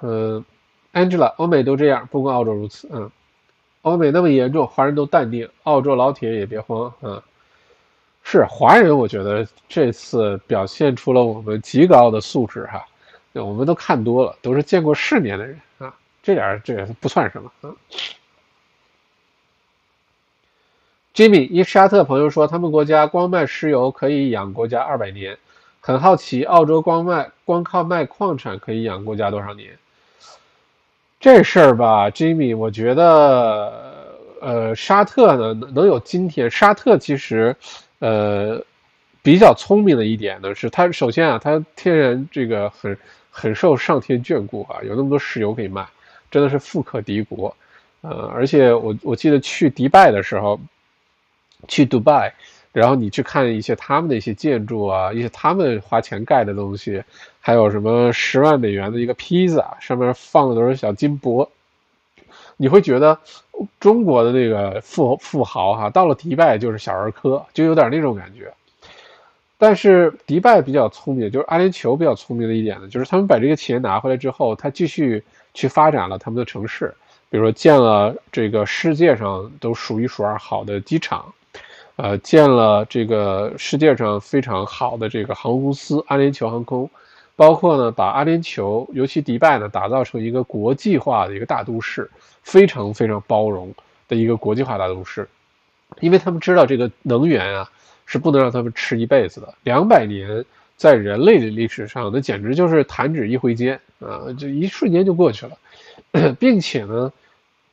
[0.00, 0.44] 嗯
[0.92, 2.88] ，Angela，欧美都这样，不光澳洲如此。
[2.90, 3.08] 嗯，
[3.82, 7.22] 欧美那么严重，华人都淡定，澳洲老铁也别慌啊。
[8.24, 12.84] 是华人，我觉得这次表现出了我们极高的素质哈。
[13.34, 17.70] 我们都看多了，都是见过世面的人啊，这点这也不算什么啊。
[21.18, 25.36] Jimmy，一沙特朋友说，他们国家光卖石油可以养国家二百年，
[25.80, 29.76] 很好奇，澳洲光卖光靠卖矿产可以养国家多少年？
[31.18, 37.56] 这事儿吧，Jimmy，我觉得，呃，沙特呢能有今天，沙特其实，
[37.98, 38.62] 呃，
[39.20, 42.96] 比较聪明的一点呢是，它首先啊，它天然这个很
[43.28, 45.84] 很受上天眷顾啊，有那么多石油可以卖，
[46.30, 47.52] 真的是富可敌国，
[48.02, 50.60] 呃，而且我我记得去迪拜的时候。
[51.66, 52.34] 去迪拜，
[52.72, 57.02] 然后你去看一些他们的一些建筑啊，一些他们花钱盖的东西，
[57.40, 61.50] 还有什么十万美元的一个披萨，上面放的都是小金箔，
[62.56, 63.18] 你会觉得
[63.80, 68.52] 中国的那个富富豪哈，到了迪拜就是小儿科，就有点那种感觉。
[69.60, 76.94] 但是迪拜比较聪明，就是阿联酋比较聪明的一点呢，就是他们把这个钱拿回来之后，他继续去发展了他们的城市，
[77.28, 81.34] 比如说建了这个世界上都数一数二好的机场。
[81.98, 86.88] 呃，建了这个世界上非常好的这个航空公司阿联酋航空，
[87.34, 92.08] 包括呢把阿联酋，尤其迪拜呢打造成一个国际化的一个大都市，
[92.44, 93.74] 非常非常包容
[94.06, 95.28] 的一个国际化大都市，
[95.98, 97.68] 因为他们知道这个能源啊
[98.06, 100.44] 是不能让他们吃一辈子的，两百年
[100.76, 107.12] 在人类的历史上，那简直就是弹指一挥间啊，就一瞬间就过去了， 并且呢，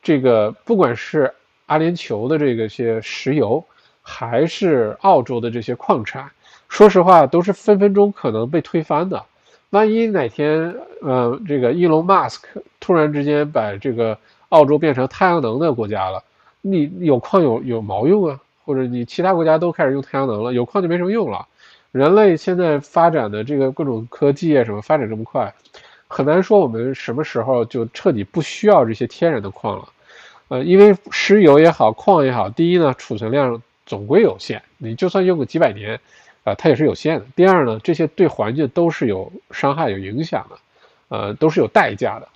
[0.02, 1.32] 这个不管是
[1.68, 3.64] 阿联酋的这个些石油。
[4.08, 6.30] 还是澳洲的这些矿产，
[6.70, 9.26] 说实话都是分分钟可能被推翻的。
[9.72, 14.16] 万一哪天，呃，这个伊隆马斯克突然之间把这个
[14.49, 16.24] 澳洲变成太阳能的国家了，
[16.62, 18.39] 你有矿有有毛用啊？
[18.64, 21.45] 或者你其他国家都开始用太阳能了，有矿就没什么用了。
[21.91, 25.51] 人类现在发展的这个各种科技啊，什么发展这么快，
[26.08, 29.89] 很难说我们什么时候就彻底不需要这些天然的矿了。
[30.49, 33.62] 呃，因为石油也好，矿也好，第一呢，储存量。
[33.86, 36.00] 总归有限，你就算用个几百年，
[36.44, 37.26] 啊，它也是有限的。
[37.36, 40.58] 第二呢，这些对环境都是有伤害、有影响的，
[41.10, 42.28] 呃，都是有代价的。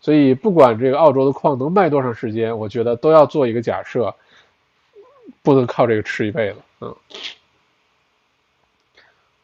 [0.00, 4.14] 所以，不管这个澳洲的矿能卖多长时间，我觉得都要做一个假设，
[5.42, 6.56] 不能靠这个吃一辈子。
[6.80, 6.96] 嗯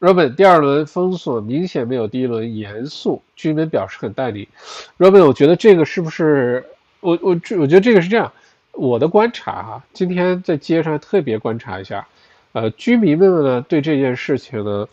[0.01, 4.47] ，Robin，第二轮封锁明显没有第一轮严肃，居民表示很淡定。
[4.97, 6.65] Robin，我觉得这个是不是
[7.01, 8.33] 我我我觉得这个是这样。
[8.77, 12.07] 我的观察哈，今天在街上特别观察一下，
[12.53, 14.89] 呃，居民们呢对这件事情呢，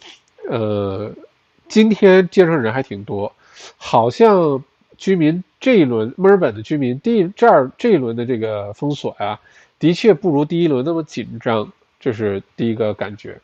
[0.49, 1.11] 呃，
[1.67, 3.33] 今天街上人还挺多，
[3.77, 4.63] 好像
[4.97, 9.39] 居民这一轮墨尔本的居民第这儿这一轮的这个封锁呀，
[9.79, 13.39] 的确不如第一轮那么紧张，这是第一个感觉，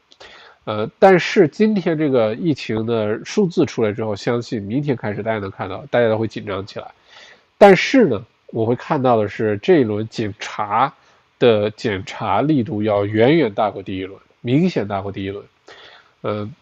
[0.65, 6.91] 呃，但是今天这个疫情的数字出来之后，相信明天开始大家能看到，大家都会紧张起来，
[7.57, 8.23] 但是呢。
[8.47, 10.93] 我会看到的是，这一轮警察
[11.37, 15.45] 的检查力度要远远大过第一轮，明显大过第一轮。
[16.23, 16.53] 嗯，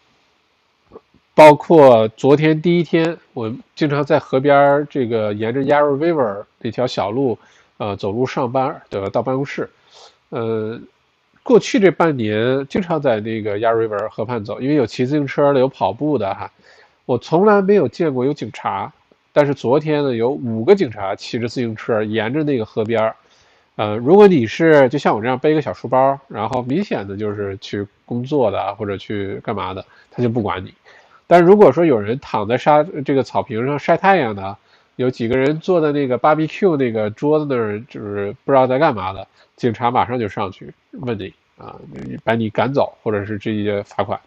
[1.34, 7.38] 包括昨天第一天，我经常在河边这个沿着 Yarra River 那条小路，
[7.78, 9.70] 呃，走路上班的到办公室。
[10.30, 10.80] 呃，
[11.44, 16.50] 过去这半年经常在那个 Yarra River 河畔走，因为有骑自行车的，有跑步的哈，
[17.04, 18.92] 我从来没有见过有警察。
[19.36, 23.14] 但是昨天呢，有五个警察骑着自行车沿着那个河边儿，
[23.74, 30.72] 呃，如果你是就像我这样背个小书包，然后明显的就是去工作的或者去干嘛的，他就不管你。
[31.26, 34.56] 但如果说有人躺在沙这个草坪上晒太阳的，
[34.96, 41.76] 有几个人坐在那个 barbecue 那个桌子那儿，就是不知道在干嘛的，警察马上就上去问你啊，
[42.24, 44.18] 把你赶走，或者是直接罚款。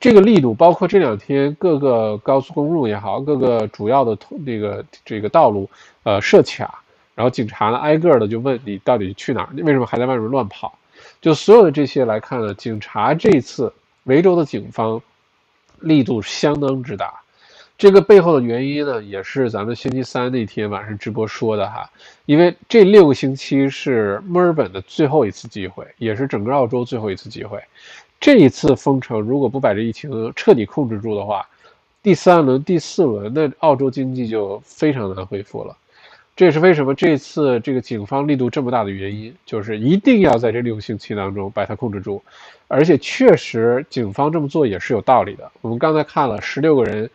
[0.00, 5.68] 这个力度，包括这两天各个高速公路也好，各个主要的那个这个道路，
[6.04, 6.82] 呃，设卡，
[7.14, 10.78] 然后警察呢挨个的就问你到底去哪儿，你为什么还在外面乱跑？
[11.20, 13.72] 就所有的这些来看呢，警察这次
[14.04, 15.00] 维州的警方
[15.80, 17.12] 力度相当之大。
[17.76, 21.88] 这个背后的原因呢，也是咱们星期三那天晚上直播说的哈，
[22.26, 27.62] 因为这六个星期是墨尔本的最后一次机会，也是整个澳洲最后一次机会。
[28.20, 31.48] 这一次封城，如果不把这疫情彻底控制住的话，
[32.02, 35.76] 第三轮、第四轮，那澳洲经济就非常难恢复了。
[36.34, 42.22] 这也是为什么这次这个警方力度这么大的原因，就是一定要在这六个星期当中把它控制住。
[42.66, 45.50] 而且确实，警方这么做也是有道理的。
[45.60, 47.10] 我们刚才看了十六个人，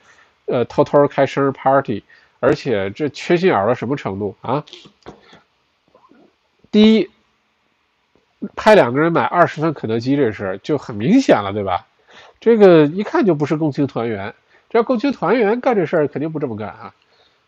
[0.46, 2.04] 呃，偷偷开生日 party，
[2.40, 4.64] 而且这缺心眼到什么程度啊？
[6.72, 7.10] 第一。
[8.56, 11.86] 派两个人买二十份肯德基这事儿就很明显了，对吧？
[12.40, 14.34] 这个一看就不是共青团员，
[14.70, 16.94] 这共青团员干这事儿肯定不这么干啊。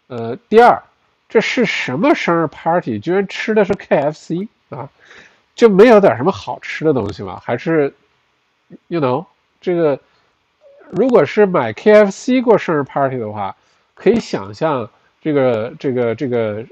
[0.08, 0.82] 呃，第二，
[1.28, 2.98] 这是什么生日 party？
[3.00, 4.90] 居然吃的是 KFC 啊？
[5.54, 7.42] 就没有点什么好吃的东西吗？
[7.44, 7.94] 还是
[8.88, 9.26] ，you know，
[9.60, 10.00] 这个
[10.90, 13.56] 如果是买 KFC 过生日 party 的话，
[13.96, 14.90] 可以想象
[15.22, 16.64] 这个这个这个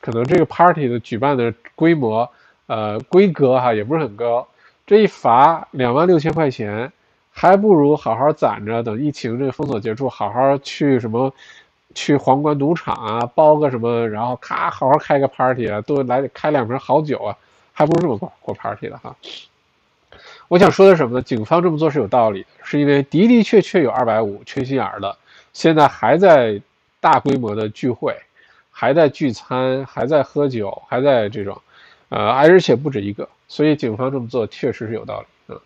[0.00, 2.30] 可能这个 party 的举办的规模。
[2.66, 4.46] 呃，规格哈也不是很高，
[4.86, 6.90] 这一罚两万六千块钱，
[7.30, 11.32] 还不如好好攒着，等疫情这个封锁结束，好好去什么，
[11.94, 17.36] 去皇冠赌场啊，包个什么，然后咔好好开个 party 啊，都来开两瓶好酒啊，
[17.72, 19.14] 还不如这么过过 party 的哈。
[20.48, 21.22] 我想说的是什么呢？
[21.22, 25.16] 警方这么做是有道理的，是因为的的确确有二百五缺心眼儿的，
[25.52, 26.60] 现在还在
[27.00, 28.16] 大规模的聚会，
[28.70, 31.60] 还在聚餐，还在喝酒，还在这种。
[32.14, 35.26] 呃，而且不止一个，所以警方这么做确实是有道理。
[35.48, 35.60] 嗯，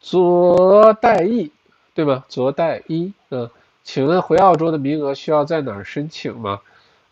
[0.00, 1.52] 左代一，
[1.92, 2.24] 对吗？
[2.26, 3.50] 左代一，嗯，
[3.82, 6.62] 请问回澳洲的名额需要在哪儿申请吗？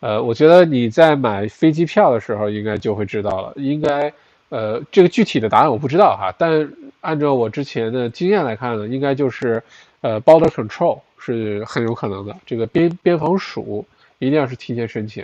[0.01, 4.11] 呃，我觉得你在买飞机票的时候应该就会知道了，应该
[4.49, 9.63] 呃，这个具体的答案我不知道哈，但按照我之前的经验来看呢，应该就是
[10.01, 13.85] 呃，border control 是很有可能的，这个边边防署
[14.19, 15.23] 一定要是提前申请。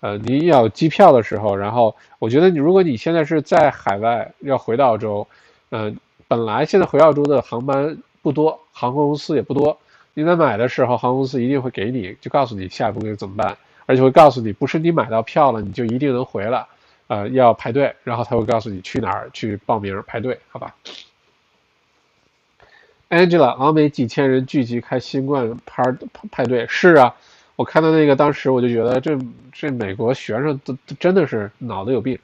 [0.00, 5.26] 呃，你要机票的时候，然后我觉得你如果你现在是在海外要回到澳洲，
[5.70, 5.96] 嗯，
[6.28, 9.78] 本来现在回澳洲的航班不多，航空公司也不多，
[10.14, 16.64] 你在买的时候，航空公司一定会给你，就告诉你下一步该怎么办，而且会告诉你，不是你买到票了你就一定能回来，
[17.08, 20.76] 呃，要排队，然后他会告诉你去哪儿去报名排队，好吧
[23.10, 25.82] ？Angela，澳美几千人聚集开新冠派
[26.30, 27.16] 派对，是啊。
[27.58, 29.18] 我看到那个，当时我就觉得这
[29.52, 32.16] 这美国学生都真的是脑子有病，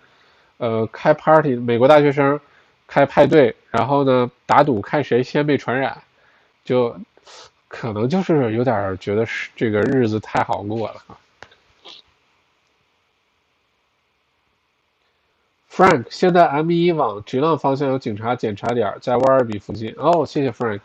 [0.59, 2.39] 呃，开 party，美国大学生
[2.87, 6.01] 开派对，然后呢打赌看谁先被传染，
[6.65, 6.97] 就
[7.67, 11.19] 可能就是有点觉得是这个日子太好过了啊。
[15.69, 19.93] Frank，现在 M 一往直浪方向有警察检查点，在威尔比附近。
[19.99, 20.79] 哦，谢谢 Frank，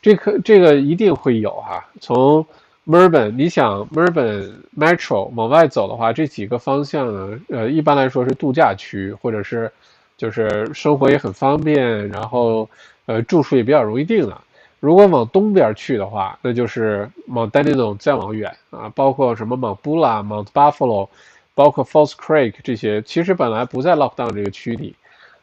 [0.00, 2.46] 这可这个一定会有哈，从。
[2.90, 7.40] 墨尔本，你想墨尔本 Metro 往外走的话，这几个方向呢？
[7.48, 9.70] 呃，一般来说是度假区，或者是
[10.16, 12.68] 就是生活也很方便，然后
[13.06, 14.36] 呃住宿也比较容易定的。
[14.80, 21.08] 如果往东边去的话，那就是往 Dandenong 再往远啊，包括什么 Mount Bula、Mount Buffalo，
[21.54, 24.96] 包括 Falls Creek 这些，其实本来不在 Lockdown 这个区里，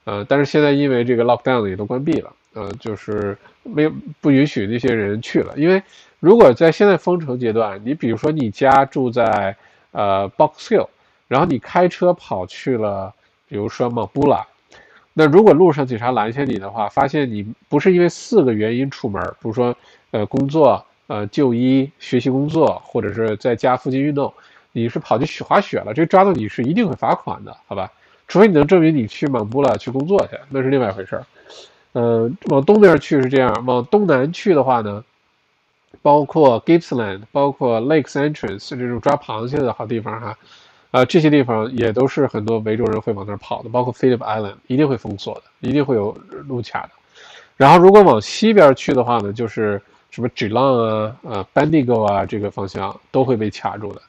[0.04, 5.82] 呃，但是现在因为这个 Lockdown 也都关闭了，呃，就是没有不允许那些人去了，因为。
[6.20, 9.56] 如果在现在封城阶段，你比如说你家住在
[9.92, 10.88] 呃 Box Hill，
[11.28, 13.14] 然后你开车跑去了，
[13.48, 14.46] 比如说 m 布拉，
[15.14, 19.76] 那如果路上警察拦下你的话，发现你不是因为四个原因出门，比如说
[20.12, 24.34] 呃工作、呃就医、学习工作，或者是在家附近运动，
[24.72, 27.92] 你是跑去滑雪了，这抓到你是一定会罚款的，好吧？
[28.28, 31.26] 除非你能证明你去蒙布拉去工作去，那是另外一回事儿。
[31.94, 35.04] 呃，往东边去是这样，往东南去的话呢？
[36.02, 40.38] 包括 Gippsland，包括 Lakes Entrance 这种抓螃蟹的好地方哈，
[40.92, 43.70] 啊，这些地方也都是很多维州人会往那儿跑的。
[43.70, 46.12] 包括 Phillip Island 一定会封锁的，一定会有
[46.48, 46.90] 路卡的。
[47.56, 49.82] 然后如果往西边去的话呢，就是
[50.12, 54.02] 什么 Geelong 啊、呃 Bendigo 啊这个方向都会被卡住的，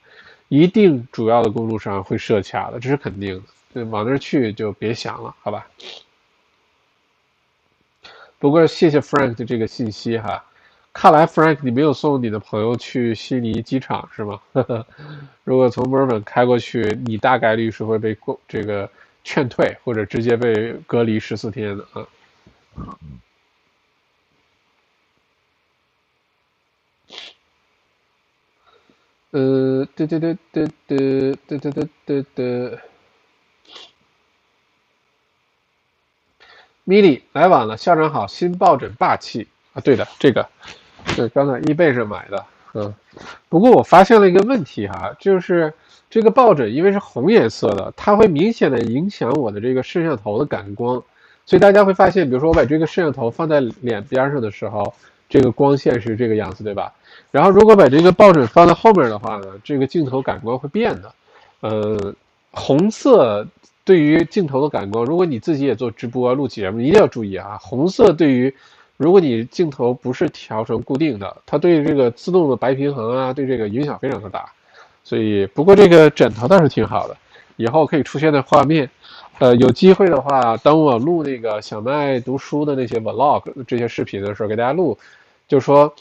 [0.49, 3.85] 一定主要的公路上会设卡的，这是肯定的。
[3.87, 5.67] 往那儿去就别想了，好吧？
[8.39, 10.45] 不过谢谢 Frank 的这个信息哈。
[10.93, 14.41] 看来，Frank，你没有送你的朋友去悉尼机场是吗？
[15.45, 18.17] 如果从墨尔本开过去，你大概率是会被
[18.49, 18.91] 这个
[19.23, 22.07] 劝退，或者直接被隔离十四天的啊。
[29.31, 32.79] 呃，对对对对对对对对对对。
[36.85, 39.81] 米莉来晚了，校长好，新抱枕霸气啊！
[39.83, 40.47] 对的，这个。
[41.15, 42.45] 是，刚才易贝上买的，
[42.75, 42.93] 嗯，
[43.49, 45.73] 不过我发现了一个问题哈，就是
[46.11, 51.03] 这个抱枕因为是红颜色的，它会明显的影响我的这个摄像头的感光，
[51.47, 54.93] 所以大家会发现，比如说我把这个摄像头放在脸边上的时候，
[55.31, 56.93] 这个光线是这个样子，对吧？
[57.31, 61.15] 然后如果把这个抱枕放在后面的话呢，这个镜头感光会变的，
[61.61, 62.15] 呃，
[62.51, 63.47] 红色
[63.83, 68.55] 对于镜头的感光，如果你自己也做直播录节目，一定要注意啊，红色对于。
[68.99, 74.53] 如果你镜头不是调成固定的，它对这个自动的白平衡啊，对这个影响非常的大。
[75.05, 77.17] 所以，不过这个枕头倒是挺好的，
[77.57, 78.91] 以后可以出现在画面。
[79.39, 84.99] 呃，有机会的话，当我录那个小麦读书的那些 vlog 这些视频的时候，给大家录，
[85.47, 85.95] 就说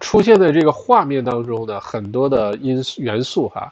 [0.00, 3.70] 出现在这个画面当中的很多的因素元素哈，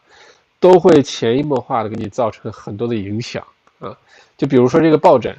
[0.61, 3.43] 都会潜移默化的给你造成很多的影响
[3.79, 3.97] 啊。
[4.37, 5.35] 就比如说这个抱枕。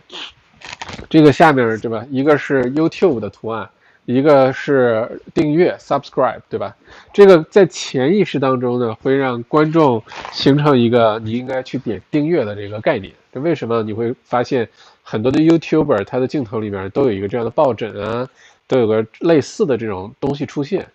[1.10, 2.06] 这个下面对吧？
[2.10, 3.70] 一个是 YouTube 的图案，
[4.06, 6.76] 一个是订阅 Subscribe，对吧？
[7.14, 10.02] 这个在潜意识当中呢，会让观众
[10.32, 13.14] 形成一个你应该去点订阅的这个概念。
[13.32, 14.68] 这为什么你会发现
[15.04, 18.28] 很多的 YouTuber 他的镜头里面都有一个这样的抱枕啊，
[18.68, 20.88] 都有个类似的这种东西出现？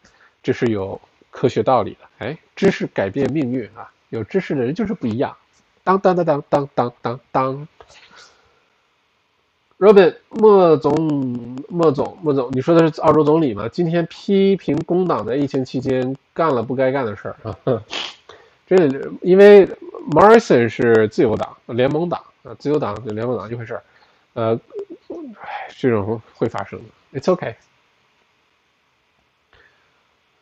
[0.43, 1.01] 这是有
[1.31, 2.27] 科学道理的。
[2.27, 3.89] 哎，知识改变命运啊！
[4.09, 5.37] 有知识的人就是不一样。
[5.85, 7.69] 当当当当当当当当。
[9.79, 10.93] Robin，莫总，
[11.69, 13.69] 莫总，莫总，你说的是澳洲总理吗？
[13.69, 17.57] 今天批评工党在疫情期间干了不该干的事儿啊！
[18.67, 18.77] 这
[19.23, 19.65] 因为
[20.11, 23.83] Morrison 是自由党联盟党啊，自由党跟联盟党一回事儿，
[24.35, 24.61] 呃，
[25.77, 27.55] 这种会发生的，It's OK。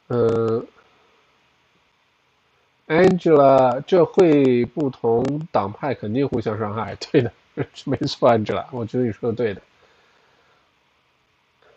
[0.09, 0.67] 嗯
[2.87, 7.31] ，Angela，这会不同党派肯定互相伤害，对的。
[7.85, 9.63] 没错，Angela，我觉得你说的对的。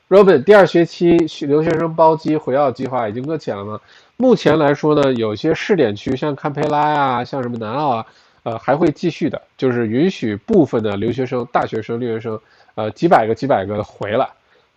[0.10, 3.80] Robin，第二学期留学生包机回澳计划已经搁浅了吗？
[4.18, 8.06] 目前来说呢，有些试点区，像堪培拉呀，像什么南澳啊，
[8.42, 12.42] 呃，还会继续的，就是允许部分的留学生、大学生、留学生，
[12.74, 14.28] 呃，几百个、几百个的回来，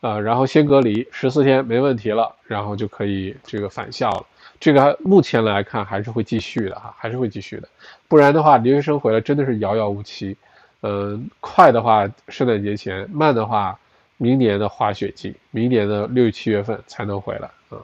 [0.02, 4.26] 啊，然后先隔离十四天，没问题了，然后就可以这个返校了。
[4.60, 7.66] 这个目前来看还是会继续的哈，还是会继续的，
[8.06, 10.36] 不然的话，留学生回来真的是遥遥无期。
[10.82, 13.76] 嗯，快的话圣诞节前，慢的话。
[14.18, 17.82] 明年的滑雪季，明年的六七月份才能回来啊。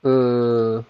[0.00, 0.82] 嗯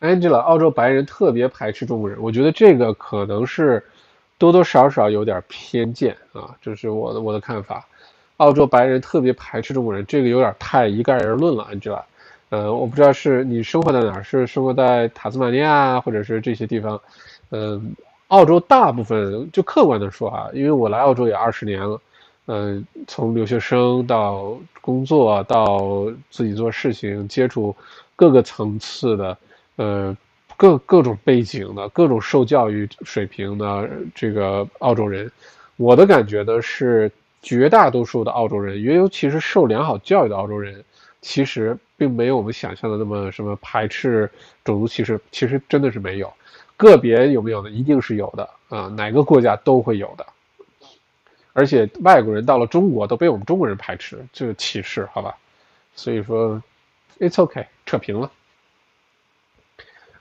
[0.00, 3.84] ，Angela，澳洲白人特别排斥中国人，我觉得这个可能是
[4.36, 7.86] 多多少少有点偏见啊，这是我的我的看法。
[8.38, 12.02] 澳洲白人特别排斥中国人，这个有点太一概而论了，Angela。
[12.48, 17.00] 呃，我不知道是你生活在哪儿，是生活在塔斯马尼亚，或者是这些地方，
[17.50, 17.94] 嗯。
[18.28, 22.00] 澳洲大部分就客观的说啊，因为我来澳洲也二十年了，
[22.46, 27.76] 嗯，从留学生到工作到自己做事情，接触
[28.16, 29.38] 各个层次的，
[29.76, 30.16] 呃，
[30.56, 35.30] 各各种背景的各种受教育水平的这个澳洲人，
[35.76, 40.82] 我的感觉呢是，绝大多数的澳洲人，尤其是受良好教育的澳洲人，
[41.20, 44.30] 其实并没有我们想象的那么什么排斥
[44.64, 46.32] 种族歧视，其实真的是没有。
[46.76, 47.70] 个别有没有呢？
[47.70, 50.26] 一定是有的啊，哪个国家都会有的。
[51.52, 55.36] 而且外国人到了中国都被我们中国人排斥，这个歧视，好吧？
[55.94, 56.60] 所以说
[57.20, 58.28] ，it's okay，扯平了。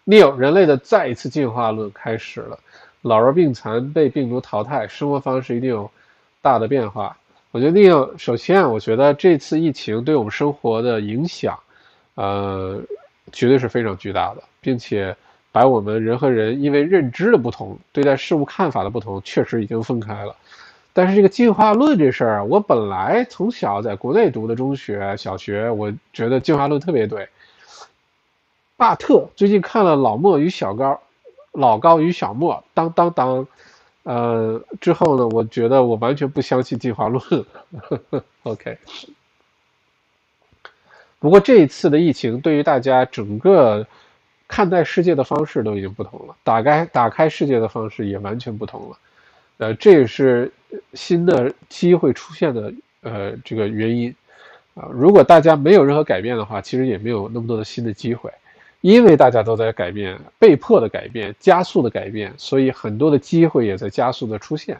[0.05, 2.59] Neil，人类的再一次进化论开始了，
[3.01, 5.89] 老弱病残被病毒淘汰，生活方式一定有
[6.43, 7.17] 大的变化。
[7.49, 11.59] 我觉得 Neil，首先啊，我觉得这次疫情对我们生活的影响，
[12.15, 12.81] 呃，
[13.31, 15.15] 绝对是非常巨大的，并且。
[15.53, 20.35] 把我们人和人因为认知的不同，对待事物看法的不同，确实已经分开了。
[20.93, 27.29] 但是这个进化论这事儿，我本来从小在国内读的中学、小学，我觉得进化论特别对。
[28.77, 30.91] 巴特最近看了《老莫与小高》，
[31.51, 33.47] 老高与小莫，当当当，
[34.01, 37.45] 呃，之后呢，我觉得我完全不相信进化论。
[38.41, 38.79] OK。
[41.23, 43.87] 不过这一次的疫情对于大家整个。
[44.45, 48.97] 看待世界的方式都已经不同了，打开打开世界的方式也完全不同了，
[49.57, 50.51] 呃，这也是
[50.93, 52.71] 新的机会出现的
[53.01, 54.13] 呃这个原因
[54.75, 54.87] 啊。
[54.91, 58.29] 如果大家没有任何改变的话，其实也没有那么多的新的机会，
[58.81, 64.77] 因为大家都在改变，被迫的改变，加速的改变，所以很多的机会也在加速的出现，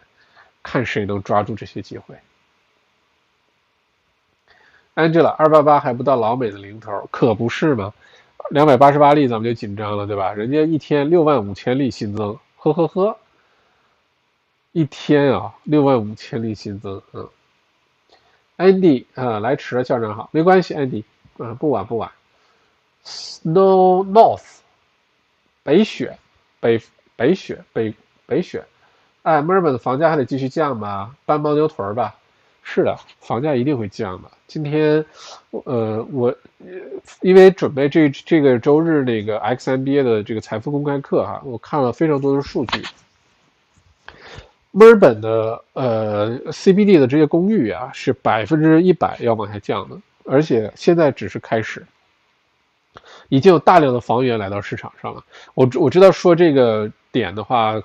[0.61, 2.13] 看谁能抓住这些机会。
[4.95, 7.93] Angela，二八八还不到老美的零头，可不是吗？
[8.49, 10.33] 两百八十八例，咱们就紧张了，对吧？
[10.33, 13.17] 人家一天六万五千例新增，呵呵呵，
[14.71, 17.27] 一天啊，六万五千例新增，嗯。
[18.57, 21.03] Andy 啊，来迟了，校长好，没关系，Andy，
[21.39, 22.11] 嗯，不晚不晚。
[23.03, 24.59] Snow North，
[25.63, 26.17] 北雪，
[26.59, 26.79] 北
[27.15, 27.95] 北雪，北
[28.27, 28.63] 北雪。
[29.23, 31.15] 哎，墨尔本的房价还得继续降吧？
[31.25, 32.15] 搬牦牛屯吧？
[32.63, 34.31] 是的，房价一定会降的。
[34.47, 35.05] 今天，
[35.65, 36.33] 呃，我
[37.21, 42.81] 因为准备这这个周日那个 XMBA 的这个财富公开课哈，我看了非常多的数据。
[44.71, 51.85] 墨尔本的呃 CBD 的这些公寓啊，是百分之一百要往下降的，而且现在只是开始，
[53.29, 55.23] 已经有大量的房源来到市场上了。
[55.53, 57.75] 我我知道说这个点的话。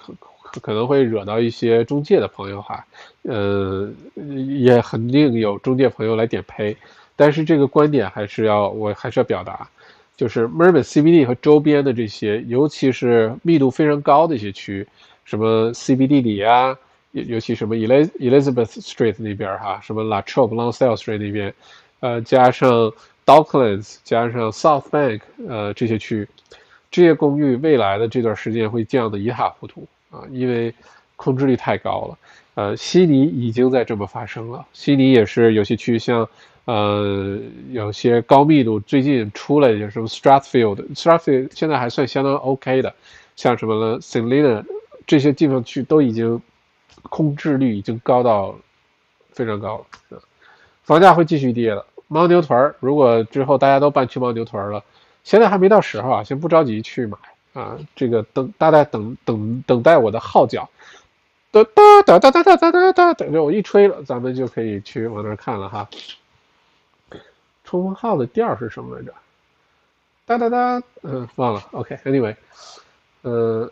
[0.61, 2.85] 可能会惹到一些中介的朋友哈，
[3.23, 6.77] 呃，也肯定有中介朋友来点呸，
[7.17, 9.69] 但是这个观点还是要，我还是要表达，
[10.17, 14.87] 就是墨尔本 CBD 和周边的这些，尤其是密度非常高的一些区，
[15.25, 16.77] 什么 CBD 里啊，
[17.13, 21.55] 尤尤其什么 Elizabeth Street 那边哈，什么 La Trobe Longsdale Street 那边，
[22.01, 22.93] 呃，加上
[23.25, 26.29] Docklands，加上 South Bank，呃，这些区域，
[26.91, 29.87] 这些公寓未来的这段时间会降得一塌糊涂。
[30.11, 30.75] 啊，因为
[31.17, 32.19] 控制率太高了，
[32.55, 34.65] 呃，悉尼已经在这么发生了。
[34.73, 36.29] 悉尼也是有些区域，像
[36.65, 37.39] 呃，
[37.71, 42.95] 有些高密度，最近出来的什么 Strathfield，Strathfield 现在还算相当 OK 的，
[43.37, 44.25] 像什么了 St.
[44.25, 44.65] Leonard
[45.07, 46.41] 这些地方去都已经
[47.03, 48.55] 控制率已经高到
[49.33, 49.79] 非常高
[50.11, 50.21] 了，
[50.85, 51.85] 房价会继续跌的。
[52.09, 54.83] 牦牛屯如果之后大家都搬去牦牛屯了，
[55.25, 57.19] 现在还没到时候啊，先不着急去买。
[57.53, 60.69] 啊，这个等大概等等等待我的号角，
[61.51, 65.89] 哒哒哒哒哒哒哒哒哒，等着我一吹了，咱们就可以去往那儿看了哈。
[67.65, 69.13] 冲锋号的调是什么来着？
[70.25, 71.63] 哒哒哒，嗯，忘了。
[71.73, 72.37] OK，Anyway，
[73.23, 73.71] 呃，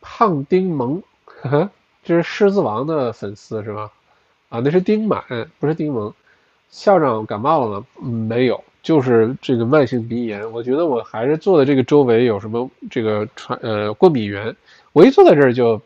[0.00, 1.70] 胖丁萌，呵呵，
[2.04, 3.90] 这是狮子王的粉丝是吗？
[4.50, 5.24] 啊，那是丁满，
[5.58, 6.14] 不是丁萌。
[6.70, 7.86] 校长感冒了吗？
[8.02, 10.50] 嗯，没有，就是这个慢性鼻炎。
[10.52, 14.54] 我觉得我还是坐在这个周围有什么这个传呃过敏源。
[14.92, 15.80] 我一坐在这儿就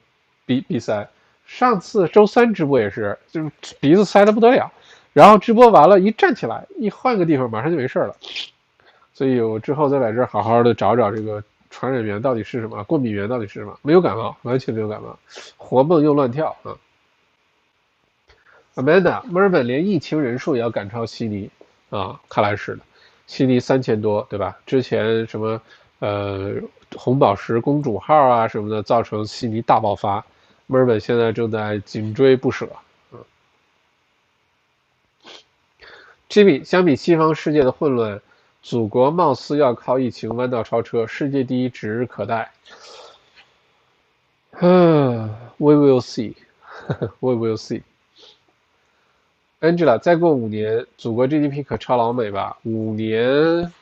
[0.46, 1.08] 鼻鼻塞。
[1.44, 4.72] 上次周三直播也是，就是鼻子塞的不得了。
[5.12, 8.16] 然后直播完了，一站起来，一换个地方，马上就没事了。
[9.12, 13.78] 所以我之后再来这儿好好的找找这个传染源到底是什么，过敏源到底是什么？
[13.82, 15.18] 没有感冒，完全没有感冒，
[15.58, 16.72] 活蹦又乱跳啊。
[18.74, 21.50] Amanda，墨尔本连疫情人数也要赶超悉尼
[21.98, 22.20] 啊？
[22.28, 22.82] 看来是的，
[23.26, 24.58] 悉尼三千多，对吧？
[24.66, 25.60] 之前什么
[26.00, 26.54] 呃
[26.96, 30.24] 红宝石公主号啊什么的，造成悉尼大爆发，
[30.66, 32.68] 墨尔本现在正在紧追不舍。
[33.12, 33.24] 嗯
[36.28, 38.20] ，Jimmy，相比西方世界的混乱，
[38.62, 42.50] 祖国貌似要靠疫情弯道超车，世界第一指日可待。
[44.60, 47.82] 嗯，We will see，We will see。
[49.62, 52.58] Angela，再过五年，祖国 GDP 可超老美吧？
[52.64, 53.72] 五年，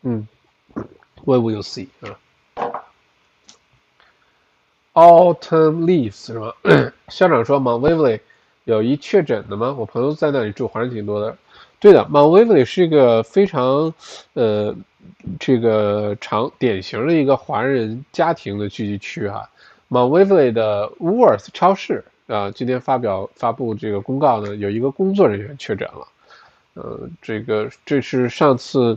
[0.00, 0.26] 嗯
[1.24, 2.16] ，We will see 啊。
[4.94, 6.54] Autumn leaves 是吗？
[7.08, 8.20] 校长说，Mount Waverly
[8.64, 9.76] 有一确诊的吗？
[9.78, 11.36] 我朋友在那里住，华人挺多的。
[11.80, 13.92] 对的，Mount Waverly 是一个非常
[14.32, 14.74] 呃
[15.38, 19.50] 这个常典型的一个华人家庭的聚集区哈。
[19.90, 22.02] Mount Waverly 的 Woolworth 超市。
[22.30, 26.06] 啊，今天发表发布这个公告呢，有一个工作人员确诊了，
[26.74, 28.96] 呃，这个这是上次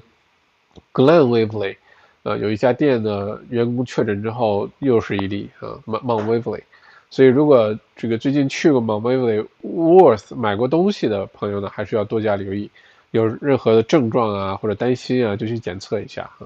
[0.94, 1.76] Glen Waverly，
[2.22, 6.62] 呃，有一家店的员工确诊之后又是一例啊，mon Mon Waverly
[7.10, 12.70] 所以如果这个最近去过 Mount Waverly Worth 买过东西的朋友呢，还是要多加留意，
[13.10, 16.46] 有任何的症状啊或者担心啊，就去检测一下啊。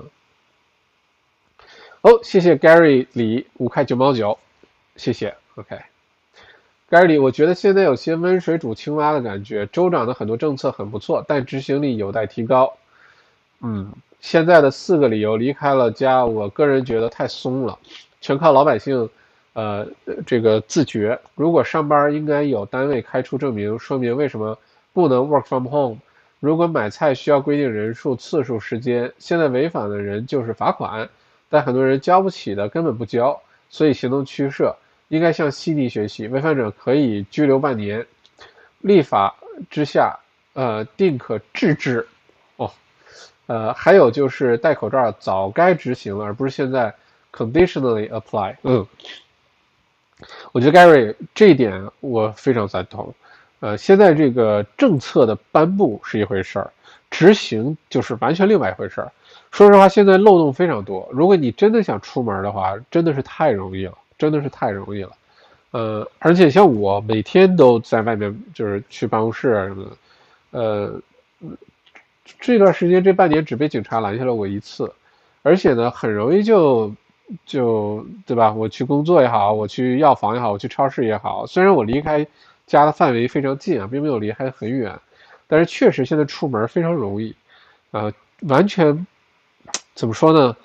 [2.02, 4.38] 哦，谢谢 Gary 李五块九毛九，
[4.96, 5.78] 谢谢，OK。
[6.90, 9.66] 盖里，我觉得现在有些温水煮青蛙的感觉。
[9.68, 12.78] 州长的很多政策很不错，但执行力有待提高。
[13.62, 17.78] 嗯，现在的四个理由离开了家，我个人觉得太松了，
[18.22, 19.10] 全靠老百姓，
[19.52, 19.86] 呃，
[20.26, 21.20] 这个自觉。
[21.36, 24.58] 如果上班应该有单位开出证明，说明为什么
[24.94, 25.98] 不能 work from home。
[26.40, 31.10] 如果买菜需要规定人数、次数、时间，现在违反的人就是罚款，
[31.50, 34.72] 但很多人交不起的根本不交，所以行动趋势。
[35.10, 38.06] 应该向悉尼学习，违反者可以拘留半年。
[38.82, 39.36] 立法
[39.70, 40.18] 之下，
[40.54, 42.08] 呃，定可治之。
[42.58, 42.72] 哦，
[43.48, 46.94] 呃，还有就是戴口罩早该执行了，而不是现在
[47.34, 48.56] conditionally apply。
[48.62, 48.86] 嗯，
[50.52, 53.14] 我觉得 Gary 这一点我非常赞同。
[53.60, 56.72] 呃，现在这个政策的颁布是一回事儿，
[57.10, 59.12] 执行就是完全另外一回事儿。
[59.52, 61.10] 说实话，现在漏洞非常多。
[61.12, 63.98] 如果你真的想出门的话，真的是太容易了。
[64.18, 65.12] 真的是太容易了，
[65.72, 69.92] 呃，而且像我每天都在外面，就是去办公室什么的，
[70.60, 71.02] 呃，
[72.40, 74.92] 这段时间这半年只被警察拦下了我一次，
[75.44, 76.92] 而且呢，很容易就
[77.46, 78.52] 就对吧？
[78.52, 82.26] 我去工作也好，我去药房也好，我去超市也好，虽然我离开
[82.66, 85.00] 家的范围非常近啊，并没有离开很远，
[85.48, 87.36] 但是确实现在出门非常容易，
[87.92, 88.12] 呃，
[88.42, 89.06] 完全
[89.94, 90.56] 怎么说呢？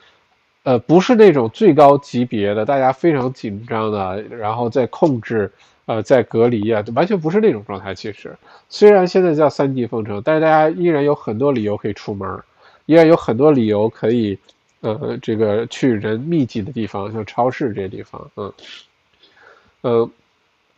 [0.65, 5.51] 呃，不是那种最高级别的，大家非常紧张的，然后在控制，
[5.87, 7.93] 呃，在隔离啊，完全不是那种状态。
[7.93, 8.37] 其实，
[8.69, 12.41] 虽然现在叫三级封城，但是大家依然有很多理由可以出门，
[12.87, 14.39] 依然有很多理由可以，
[14.83, 18.53] 呃，这个去人密集的地方，像超市这些地方，嗯，
[19.81, 20.11] 呃，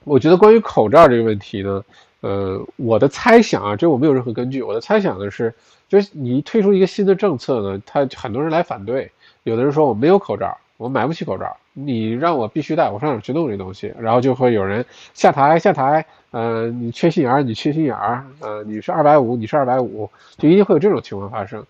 [0.05, 1.85] 我觉得关于口罩这个问题呢，
[2.22, 5.55] 呃，我的猜想啊，这我没有任何根据，我的猜想的是，
[5.91, 9.11] 就是你推出一个新的政策呢，他很多人来反对。
[9.45, 13.95] 有的人说我没有口罩，我买不起口罩，你让我必须戴，我上哪去弄这东西？
[13.99, 21.64] 然后就会有人下台下台，呃，你缺心眼儿，你缺心眼儿，呃，你是二百五，你是二百五，就一定会有这种情况发生。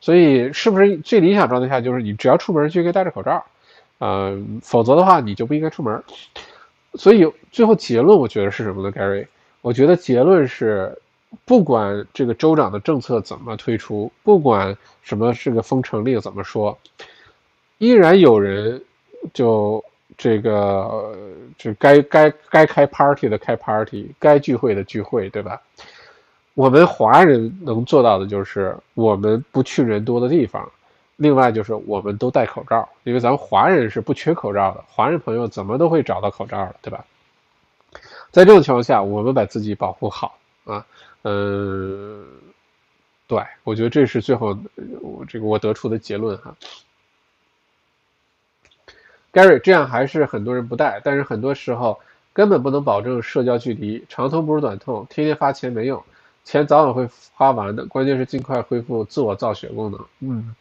[0.00, 3.44] 所以是不是最理想状态下就是你只要出门就应该戴着口罩，
[3.98, 6.02] 呃，否则的话你就不应该出门。
[6.94, 9.26] 所以最后结论我觉得是什么呢，Gary？
[9.60, 10.98] 我觉得结论是，
[11.44, 16.76] 不管这个州长的政策怎么推出，不管什么这个封城令怎么说。
[17.80, 18.80] 依然有人
[19.32, 19.82] 就
[20.18, 21.16] 这个，
[21.56, 25.58] 就该该该开 party 的开 party，该聚会的聚会，对吧？
[26.52, 30.70] 我们华人能做到的就是我们不去人多的地方，
[31.16, 37.02] 另外就是我们都戴口罩，因为咱们华人是不缺口罩的，华人朋友怎么都会找到口罩的，对吧？
[38.30, 40.84] 在这种情况下，我们把自己保护好啊，
[41.22, 42.26] 嗯，
[43.26, 44.54] 对我觉得这是最后
[45.00, 46.54] 我这个我得出的结论哈。
[49.32, 51.98] Gary，这样还是很多人不戴，但是很多时候
[52.32, 56.02] 根本不能保证社交距离，长痛不如短痛，天天发钱没用，
[56.44, 60.06] 钱早晚会花完的，关键是尽快恢复自我造血功能。
[60.20, 60.54] 嗯，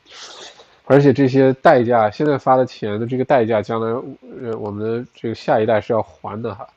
[0.85, 3.87] 而且这些代价，现在发的钱的这个代价，将来
[4.41, 6.67] 呃我们的这个下一代是要还的哈。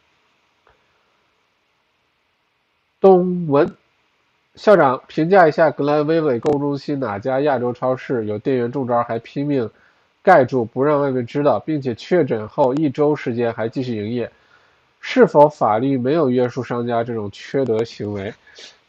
[3.01, 3.74] 东文
[4.55, 9.68] 校长评价一下格兰威伟购物中心哪家亚洲超市有店员中招还拼命
[10.23, 14.31] 盖住不让外面知道，并且确诊后一周时间还继续营业，
[15.01, 18.33] 是否法律没有约束商家这种缺德行为？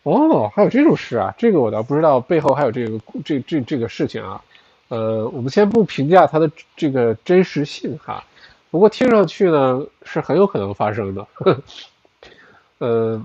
[0.04, 1.34] 哦，还有这种事啊？
[1.38, 4.44] 这个我倒不知道，背后还有这个这这这个事情啊。
[4.90, 8.24] 呃，我们先不评价它的这个真实性哈，
[8.70, 11.28] 不过听上去呢是很有可能发生的。
[12.80, 13.24] 呃。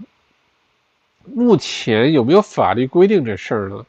[1.34, 3.86] 目前有没有法律规定这事儿呢？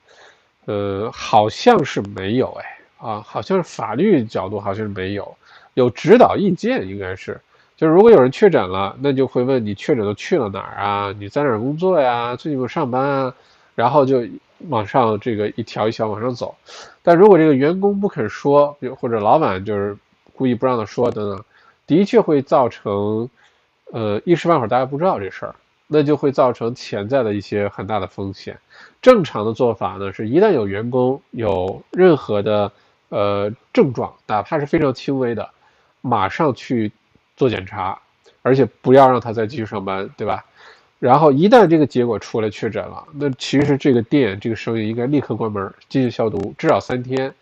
[0.66, 5.36] 呃，好像是没有哎，啊，好像是法律角度好像是没有，
[5.74, 7.40] 有指导意见应该是，
[7.76, 11.16] 就是如果有人确诊了，那就会问你确诊都去了哪儿啊？
[11.18, 12.36] 你在哪儿工作呀？
[12.36, 13.34] 最近有上班啊？
[13.76, 14.24] 然后就
[14.68, 16.54] 往上这个一条一条往上走。
[17.02, 19.98] 但如果这个员工不肯说，或者老板就是
[20.36, 21.44] 故意不让他说等等，
[21.88, 23.30] 的确会造成，
[23.94, 25.56] 呃，一时半会儿大家不知道这事儿。
[25.92, 28.60] 那就会造成潜在的一些很大的风险。
[29.02, 32.72] 正常的做法呢，是一旦有员工有任何的
[33.10, 35.50] 呃症状，哪怕是非常轻微的，
[36.02, 36.92] 马上去
[37.36, 38.00] 做检查，
[38.42, 40.46] 而且不要让他再继续上班，对吧？
[41.00, 47.34] 然后一旦这个结果出来确诊了，那其实这个店这个生意应该立刻关门进行消毒，至少三天。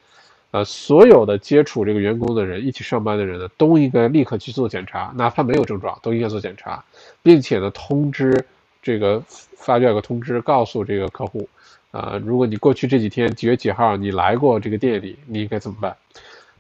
[0.51, 6.82] 呃，所有的接触这个员工的人，一起上班的人呢，都应该立刻去做检查，哪怕没有症状，都应该做检查，
[7.22, 8.45] 并且呢，通知
[8.82, 11.49] 这个发掉个通知，告诉这个客户，
[11.91, 15.95] 啊，如果你过去这几天几月几号你来过这个店里，你应该怎么办？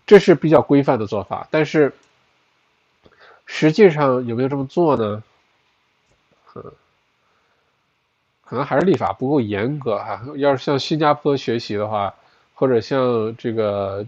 [0.05, 1.93] 这是比较规范的做法，但是
[3.45, 5.23] 实际上有没有这么做呢？
[6.55, 6.63] 嗯，
[8.43, 10.21] 可能还是立法不够严格哈。
[10.35, 12.13] 要是向新加坡学习的话。
[12.59, 14.03] 或者像这个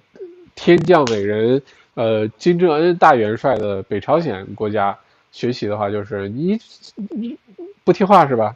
[0.56, 1.62] 天降伟人，
[1.94, 4.98] 呃，金正恩大元帅的北朝鲜国家
[5.32, 6.60] 学习的话，就是你
[6.96, 7.38] 你
[7.84, 8.56] 不听话是吧？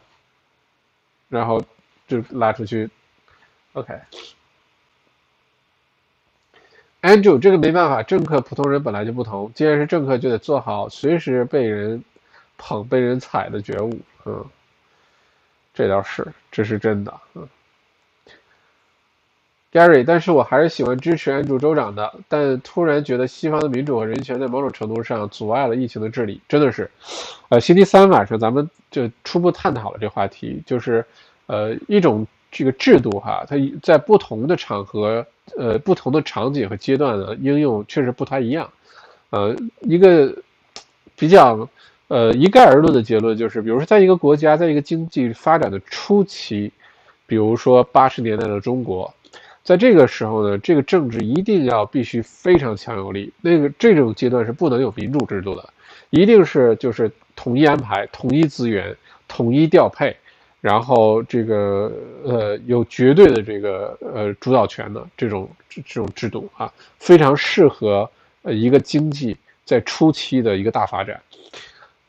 [1.30, 1.64] 然后
[2.22, 2.90] 就拉出去。
[7.02, 12.04] OK，Andrew，这个没办法，政客普通人本来就不同，既然是政客，就得做好随时被人
[12.58, 14.00] 捧、被人踩的觉悟。
[14.26, 14.46] 嗯，
[15.74, 17.14] 这倒是，这是真的。
[17.34, 17.48] 嗯。
[19.72, 26.92] Gary，但是我还是喜欢支持 Andrew 州长的，但突然觉得西方的民主和人权在某种程度上阻碍了疫情的治理，真的是。
[27.50, 31.04] 呃，星期三晚上咱们就初步探讨了这话题，就是
[31.48, 35.26] 呃一种这个制度哈，它在不同的场合、
[35.58, 38.70] 呃不同的场景和阶段呢应用确实不太一样。
[39.30, 40.34] 呃，一个
[41.16, 41.68] 比较
[42.08, 46.72] 呃一概而论的结论就是，比如说在一个国家，在一个经济发展的初期，
[47.26, 49.12] 比如说八十年代的中国。
[49.64, 53.32] 在这个时候呢，这个政治一定要必须非常强有力。
[53.40, 55.70] 那个这种阶段是不能有民主制度的，
[56.10, 58.94] 一定是就是统一安排、统一资源、
[59.28, 60.16] 统一调配，
[60.64, 61.92] 然后这个
[62.24, 68.10] 呃有绝对的这个呃主导权的这种这种制度啊，非常适合
[68.44, 69.36] 呃一个经济
[69.66, 71.20] 在初期的一个大发展。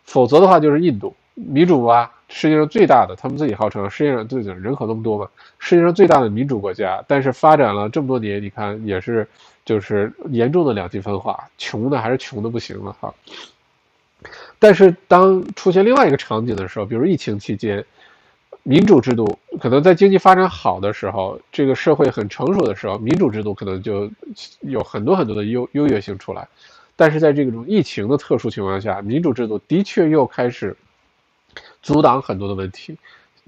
[0.04, 2.08] 否则的话，就是印度民主啊。
[2.28, 5.28] 世界上最大的，他们自己号称世界上最人口那么多嘛，
[5.58, 9.28] 世界上最大的民主国家，但是发展了这么多年，你看也是
[9.64, 13.12] 就是严重的两极分化，穷的还是穷的不行了哈。
[14.58, 17.84] 但是当出现另外一个场景的时候，比如疫情期间，
[18.64, 24.10] 民主制度可能在经济发展好的时候，这个社会很成熟的时候，民主制度可能就
[24.60, 26.48] 有很多很多的优优越性出来。
[26.96, 30.76] 但是在这种疫情的特殊情况下，民主制度的确又开始。
[31.82, 32.96] 阻挡很多的问题，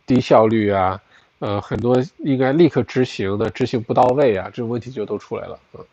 [0.06, 1.00] 低效率啊，
[1.40, 5.58] 呃，很多应该立刻执行的执行不到位啊，这种问题就都出来了。
[5.72, 5.84] 嗯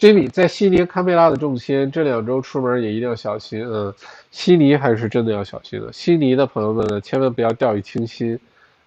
[0.00, 3.64] ，Jimmy 在悉尼堪培拉的中签，这两周出门也一定要小心。
[3.64, 3.94] 嗯，
[4.32, 5.92] 悉尼还是真的要小心的。
[5.92, 8.36] 悉尼的朋友们呢，千万不要掉以轻心。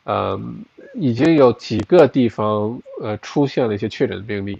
[0.06, 4.60] 嗯，已经有几个地方呃出现了一些确诊病例。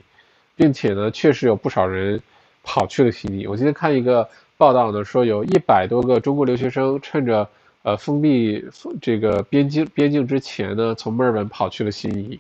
[0.56, 2.22] 并且呢，确实有不少人
[2.62, 3.48] 跑去了悉尼。
[3.48, 7.50] 我今天看一个报道呢，说有一百多个中国留学生趁着
[7.82, 8.64] 呃封闭
[9.02, 12.40] 这个边境边境之前呢，从墨尔本跑去了悉尼。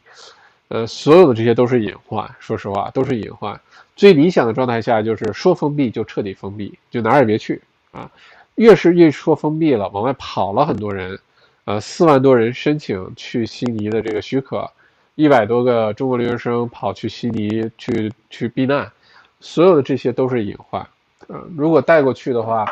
[0.68, 3.60] 呃，所有的这些都是隐患，说实话都是隐患。
[3.96, 8.10] 最理想的状态下就是说封闭就彻底封闭，就哪儿也别去啊。
[8.56, 11.20] 越是越说封闭了，往外跑了很多人，
[11.66, 14.70] 呃，四万多人申请去悉尼的这个许可。
[15.16, 18.92] 一百多个中国留学生跑去悉尼去去避难，
[19.40, 20.88] 所有的这些都是隐患。
[21.30, 22.66] 嗯，如果带过去的话，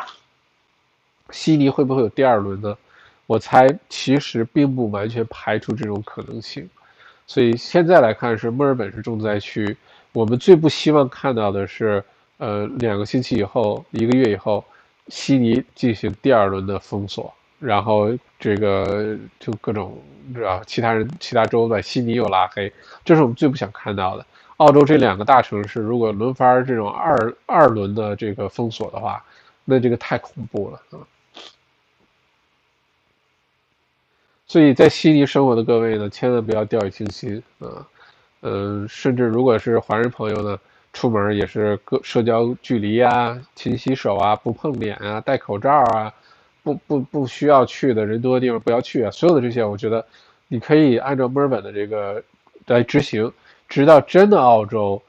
[1.30, 2.76] 悉尼会不会有第二轮呢？
[3.26, 6.68] 我猜其实并不完全排除这种可能性。
[7.28, 9.76] 所以现在来看是墨尔本是重灾区，
[10.12, 12.04] 我们最不希望看到的是，
[12.36, 14.64] 呃，两个星期以后，一个月以后，
[15.08, 20.02] 悉尼进行第二轮的封锁，然后这个就各种
[20.34, 22.70] 知道其他人其他州在悉尼又拉黑，
[23.04, 24.26] 这是我们最不想看到的。
[24.58, 29.24] 澳洲这两个大城市如果轮番这种二二轮的这个封锁的话，
[29.64, 31.00] 那这个太恐怖了啊！
[34.46, 37.88] 所以在悉尼生活的各位呢，千万不要掉以轻心啊！
[38.42, 40.58] 嗯，甚至如果是华人朋友呢，
[40.92, 46.12] 出门也是各社交距离啊，勤洗手啊，不碰脸啊，戴口罩啊，
[46.62, 49.10] 不不不需要去的人多的地方不要去啊！
[49.10, 50.04] 所有的这些，我觉得
[50.48, 52.22] 你可以按照墨尔本的这个
[52.66, 53.32] 来执行。
[53.68, 55.00] 直到真的澳洲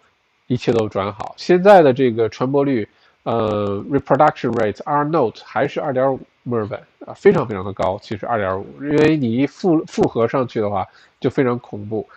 [0.48, 2.88] 一切都转好，现在的这个传播率，
[3.24, 8.00] 呃，reproduction rate R note 还是二点五，墨尔本啊，非常非常的高。
[8.02, 10.88] 其实二点五，因为你一复复合上去的话，
[11.20, 12.08] 就非常恐怖。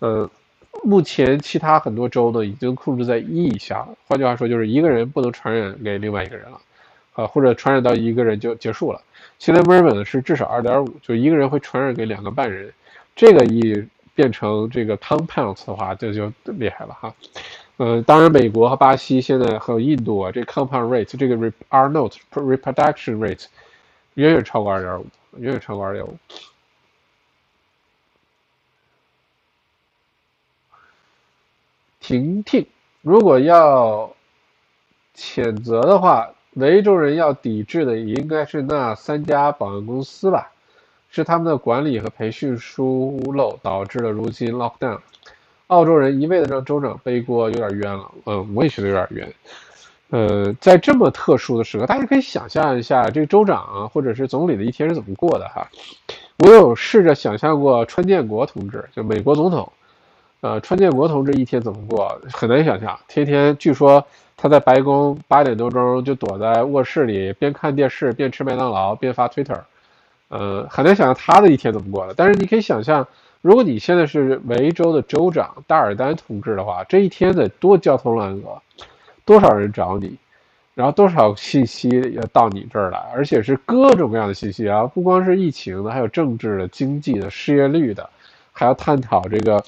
[0.00, 0.28] 呃，
[0.82, 6.60] 目前其他很多州呢已经控制在一以下，换句话说就是一个人不能传染给另外一个人了，
[7.14, 9.00] 啊，或者传染到一个人就结束了。
[9.38, 12.72] 现在墨尔本呢是至少二点五，就一个人会传染给两个半人，
[13.16, 13.88] 这个一。
[14.14, 17.14] 变成这个 compounds 的话，这就厉害了哈。
[17.78, 23.46] 呃，当然，美国和巴西现在还有印度啊，这 compound rate 这个 R note reproduction rate
[24.12, 25.06] 远远超过二点五，
[25.38, 26.14] 远远超过二点五。
[32.02, 32.66] 婷婷，
[33.00, 34.12] 如果要
[35.16, 40.50] 谴责的话，维州人要抵制的应该是那三家保安公司吧。
[41.14, 44.98] 是他们的管理和培训疏漏导致了如今 lockdown。
[45.66, 48.10] 澳洲人一味的让州长背锅，有点冤了。
[48.24, 49.34] 嗯，我也觉得有点冤。
[50.08, 55.70] 呃，在这么特殊的时刻，大家可以想象一下，这个州长啊，或者是总理的一天是怎么过的哈。
[56.38, 59.70] 我有试着想象过川建国同志，就美国总统，
[60.42, 62.98] 呃，川建国同志一天怎么过，很难想象。
[63.06, 64.04] 天天据说
[64.36, 69.60] 他在白宫八点多钟就躲在卧室里，边看电视边吃麦当劳边发 Twitter。
[70.26, 72.14] 呃，很难想象他的一天怎么过的。
[72.16, 73.06] 但是你可以想象，
[73.40, 78.60] 如果你现在是维州的州长大尔丹同志的话，这一天得多交通乱恶，
[79.24, 80.16] 多少人找你，
[80.74, 88.10] 然后多少信息要到你这儿来，而且是各种各样的信息啊，不光是疫情的，还有政治的、经济的、失业率的，
[88.50, 89.62] 还要探讨这个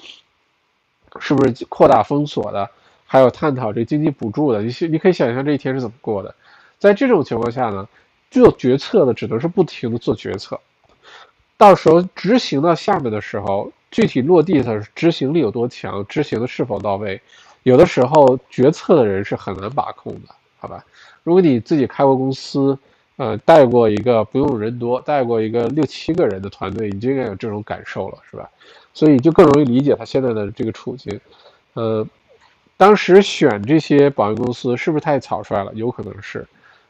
[1.20, 2.68] 是不是扩大封锁的，
[3.06, 4.62] 还有探讨这经济补助的。
[4.62, 6.34] 你你可以想象这一天是怎么过的。
[6.78, 7.88] 在这种情况下呢？
[8.30, 10.58] 做决策的只能是不停的做决策，
[11.56, 17.22] 到时候执行到下面的时候，具体落地的执行力有多强，执行的是否到位，
[17.62, 20.84] 有的时候决策的人是很难把控的，好吧？
[21.22, 22.76] 如果你自己开过公司，
[23.18, 28.50] 呃，带过一个不用人多，带过一个六七个人的团队，你就应该有这种感受了，是吧？
[28.95, 31.20] 所以就更容易理解他现在的这个处境。
[31.74, 32.07] 呃，
[32.76, 35.70] 当时选这些保安公司是不是太草率了？
[35.74, 36.47] 有可能是。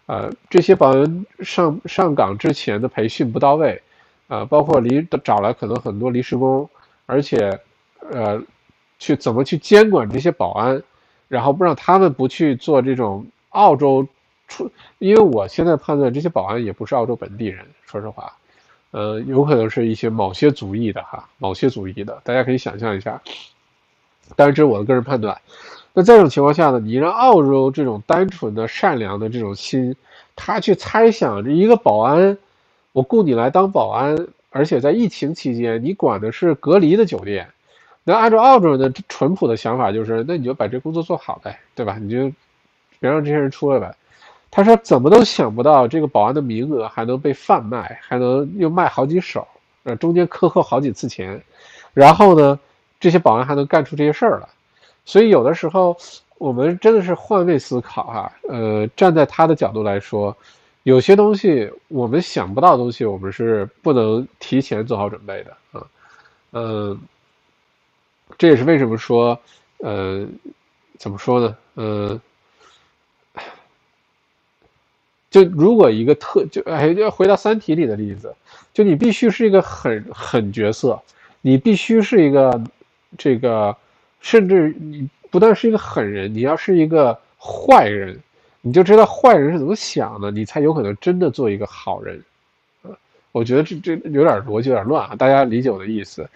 [0.06, 3.80] 呃，这些保安上上岗之前的培训不到位，
[4.28, 6.68] 呃，包括离找来可能很多临时工，
[7.06, 7.58] 而且，
[8.12, 8.38] 呃，
[8.98, 10.82] 去怎么去监管这些保安，
[11.26, 14.06] 然后不让他们不去做这种澳洲
[14.46, 18.30] 出，因为我现在判断这些保安也不是澳洲本地人，说实话，
[18.94, 23.20] 呃，有可能是一些某些族裔的哈，某些族裔的，大家可以想象一下，
[24.36, 25.36] 当然这是我的个人判断。
[25.92, 29.96] 那这种情况下呢，你让澳洲这种单纯的善良的这种心，
[30.36, 32.38] 他去猜想这一个保安，
[32.92, 37.48] 我雇你来当保安，而且在疫情期间你管的是隔离的酒店，
[38.04, 41.98] 那按照澳洲人的淳朴的想法就是，那你就把这工作做好呗，对吧？
[42.00, 42.32] 你就
[43.00, 43.92] 别让这些人出来呗。
[44.56, 49.44] 他说怎么都想不到这个保安的名额还能被贩卖，还能又卖好几手，
[49.82, 51.42] 呃，中间克扣好几次钱，
[51.92, 52.56] 然后呢，
[53.00, 54.48] 这些保安还能干出这些事儿来。
[55.04, 55.96] 所以有的时候，
[56.38, 60.36] 我们真的是换位思考哈，呃，站在他的角度来说，
[60.84, 65.84] 有些东西我们想不到东西，我们是不能提前做好准备的啊，
[66.52, 66.96] 嗯，
[68.38, 69.36] 这也是为什么说，
[69.78, 70.24] 呃，
[70.96, 71.56] 怎么说呢？
[71.74, 72.20] 嗯，
[75.34, 78.32] 就如果一个特就哎，要回到《三体》里的例子，
[78.72, 81.02] 就你必须是一个狠狠角色，
[81.40, 82.62] 你必须是一个
[83.18, 83.76] 这个。
[84.20, 88.18] 甚至你不但是一个狠人，你要是一个坏人，
[88.62, 92.22] 你就知道坏人是怎么想的，你才有可能真的做一个好人。
[93.32, 96.26] 我觉得这这有点逻辑有点乱啊，大家理解我的意思，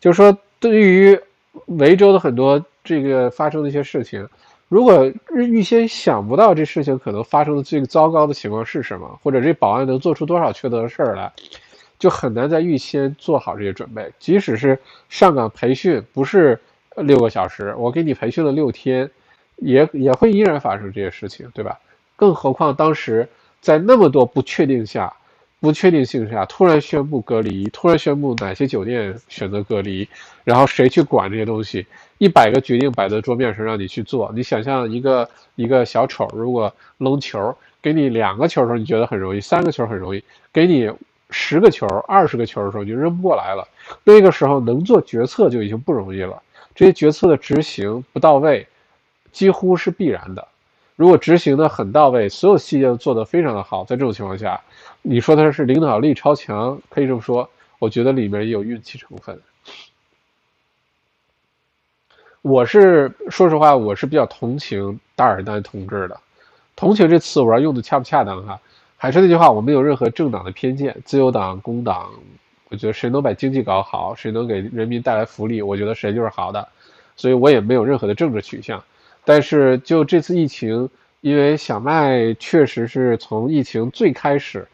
[0.00, 1.18] 就是说对于
[1.66, 4.28] 维州的很多这个发生的一些事情，
[4.68, 11.32] 如果预先想不到这事情可能发生的最糟糕的情况是什么，或者这保安能做出多少缺德的事儿来，
[11.98, 14.12] 就很难在预先做好这些准备。
[14.18, 16.60] 即使是上岗培训不是
[16.96, 19.10] 六个小时，我给你培训了六天，
[19.56, 21.78] 也也会依然发生这些事情，对吧？
[22.14, 23.26] 更何况当时
[23.60, 25.12] 在那么多不确定下。
[25.60, 30.08] 不确定性下，突然宣布隔离，突然宣布哪些酒店选择隔离，
[30.44, 31.84] 然后谁去管这些东西？
[32.18, 34.30] 一百个决定摆在桌面上让你去做。
[34.34, 40.88] 你想象一个一个小丑，如果扔球，给你两个球的时候你觉得很容易，三个球很容易，给你
[41.30, 43.66] 十个球、二十个球的时候你就扔不过来了。
[44.04, 46.40] 那个时候能做决策就已经不容易了。
[46.74, 48.64] 这些决策的执行不到位，
[49.32, 50.46] 几乎是必然的。
[50.94, 54.60] 如果执行的很到位，所有细节都做得非常的好，在这种情况下。
[55.02, 57.48] 你说他是领导力超强，可以这么说。
[57.78, 59.40] 我觉得里面也有运气成分。
[62.42, 66.20] 我是说实话，我是比较同情大尔丹同志的。
[66.76, 68.60] 同情这词，我要用的恰不恰当哈？
[68.96, 72.10] 还是那句话，我没有任何政党的偏见，自由党、工党，
[72.68, 76.68] 我觉得谁能把经济搞好，谁能给人民带来福利，我觉得谁就是好的。
[77.16, 78.82] 所以我也没有任何的政治取向。
[79.24, 80.88] 但是就这次疫情，
[81.20, 84.66] 因为小麦确实是从疫情最开始。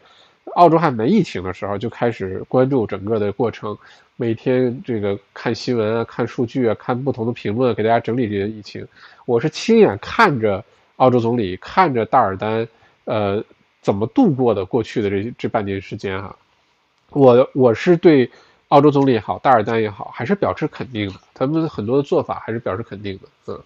[0.55, 3.77] 澳洲还没疫情的时候就开始关注整个的过程，
[4.15, 8.87] 每天这个看新闻啊、看数据啊、看不同的评论，给大家整理这些疫情。
[9.25, 10.63] 我是亲眼看着
[10.95, 12.65] 澳洲总理看着大尔丹，
[13.03, 13.43] 呃，
[13.81, 16.33] 怎么度过的过去的这这半年时间哈。
[17.09, 18.31] 我我是对
[18.69, 21.19] 澳洲总理也好，大尔丹也好，还是表示肯定的。
[21.33, 23.27] 他们很多的做法还是表示肯定的。
[23.47, 23.61] 嗯。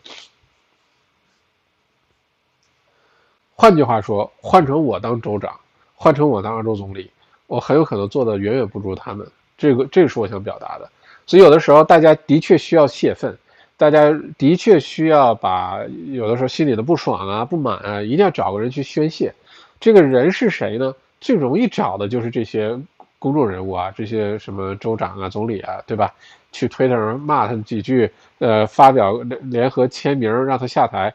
[3.54, 5.60] 换句话说，换成我当州长。
[6.02, 7.12] 换成我当澳洲总理，
[7.46, 9.28] 我很有可能做的远远不如他们。
[9.58, 10.90] 这个，这个是我想表达的。
[11.28, 13.38] 所以有的时候大家的确需要泄愤，
[13.76, 15.82] 大家的确需要把
[16.14, 19.34] 有的时候心里的不爽啊、不满啊，一定要找个人去宣泄。
[19.78, 20.96] 这个人是谁呢？
[21.20, 22.80] 最容易找的就是这些
[23.20, 26.14] 公众人物啊，这些什么州长啊、总理啊，对吧？
[26.54, 31.14] 去推特上骂他几句，呃，发表联合签名让他下台，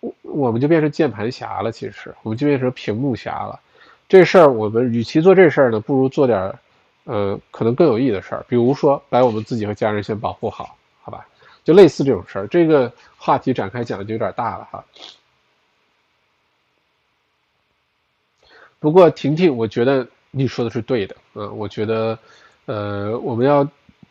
[0.00, 1.70] 我我们就变成键盘侠了。
[1.70, 3.60] 其实我们就变成屏幕侠了。
[4.10, 6.52] 这事儿，我们与其做这事儿呢，不如做点，
[7.04, 8.44] 呃，可能更有意义的事儿。
[8.48, 11.24] 比如说，把我们自己和家人先保护好，好吧？
[11.62, 12.48] 就类似这种事儿。
[12.48, 14.84] 这个话题展开讲就有点大了哈。
[18.80, 21.14] 不过，婷婷，我觉得你说的是对的。
[21.34, 22.18] 嗯，我觉得，
[22.66, 23.64] 呃，我们要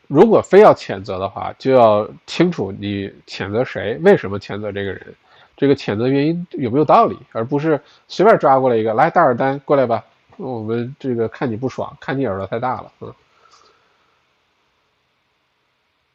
[0.07, 5.13] 如果非要谴责的话，就要清楚你谴责谁，为什么谴责这个人。
[5.59, 10.05] 这个谴责原因有没有道理，而不是随便抓过来一个来大尔丹过来吧，
[10.37, 13.13] 我们这个看你不爽，看你耳朵太大了，嗯，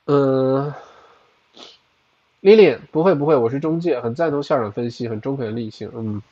[0.06, 0.74] 嗯
[2.40, 6.22] lily 不会不会，我是中介，很赞同校长分析，很中肯理性，嗯，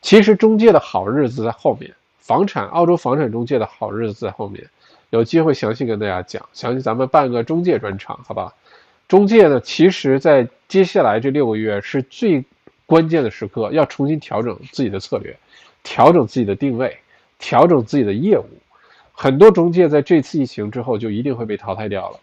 [0.00, 4.66] 其实中介的好日子在后面，房产澳洲房产中介的好日子在后面，
[5.10, 8.54] 有机会详细跟大家讲，详细咱们办个中介专场，好吧？
[9.08, 12.44] 中介呢，其实，在接下来这六个月是最
[12.86, 15.36] 关键的时刻，要重新调整自己的策略，
[15.84, 16.96] 调整自己的定位，
[17.38, 18.46] 调整自己的业务。
[19.12, 22.18] 很多中介在这次疫情之后就一定会被淘汰掉了，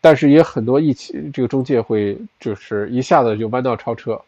[0.00, 4.20] 但是也很多疫情这个中介会就是一下子就弯道超车。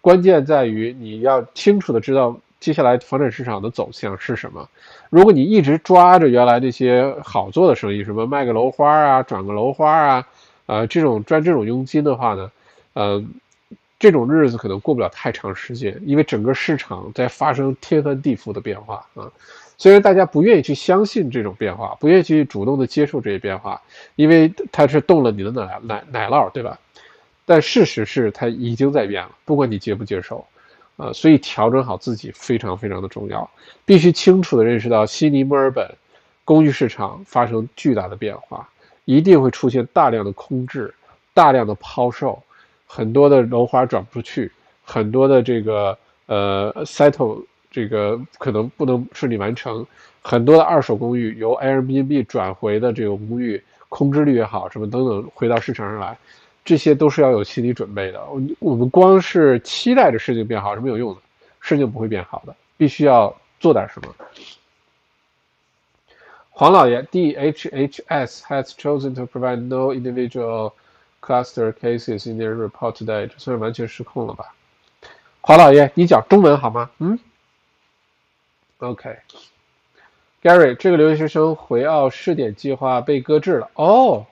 [0.00, 4.68] 关键在于你要清楚的知道接下来房产市场的走向是什么。
[5.10, 10.26] 如果你一直抓着原来那些好做的生意，什么卖个楼花啊，转个楼花啊。
[10.66, 12.50] 呃，这种赚这种佣金的话呢，
[12.92, 13.24] 呃，
[13.98, 19.30] 这种日子可能过不了太长时间，因为整个市场在发生天翻地覆的变化啊。
[19.78, 23.82] 虽然大家不愿意去相信这种变化，不愿意去主动的接受这些变化，
[24.14, 26.78] 因为它是动了你的奶奶奶酪，对吧？
[27.44, 30.46] 但事实是它已经在变了，不管你接不接受，
[30.96, 33.50] 啊，所以调整好自己非常非常的重要，
[33.84, 35.92] 必须清楚的认识到悉尼、墨尔本
[36.44, 38.68] 公寓市场发生巨大的变化。
[39.04, 40.92] 一定会出现大量的空置、
[41.34, 42.42] 大量的抛售，
[42.86, 44.50] 很多的楼花转不出去，
[44.84, 45.96] 很多的这个
[46.26, 49.84] 呃 settle 这个可能不能顺利完成，
[50.20, 56.16] 很多的二手公寓由 Airbnb 转回的这个公寓空置率也好，什么等等回到市场上来，
[56.64, 58.24] 这些都是要有心理准备的。
[58.26, 61.20] 我我们光是期待着事情变好是没有用的，
[61.60, 64.14] 事情不会变好的，必须要做点什么。
[66.54, 70.74] 黄老爷，DHHS has chosen to provide no individual
[71.22, 73.26] cluster cases in their report today。
[73.26, 74.54] 这算是完全失控了吧？
[75.40, 76.90] 黄老爷，你讲中文好吗？
[76.98, 77.18] 嗯
[78.78, 83.70] ？OK，Gary，这个留学生回澳试点计划被搁置了。
[83.74, 84.26] 哦，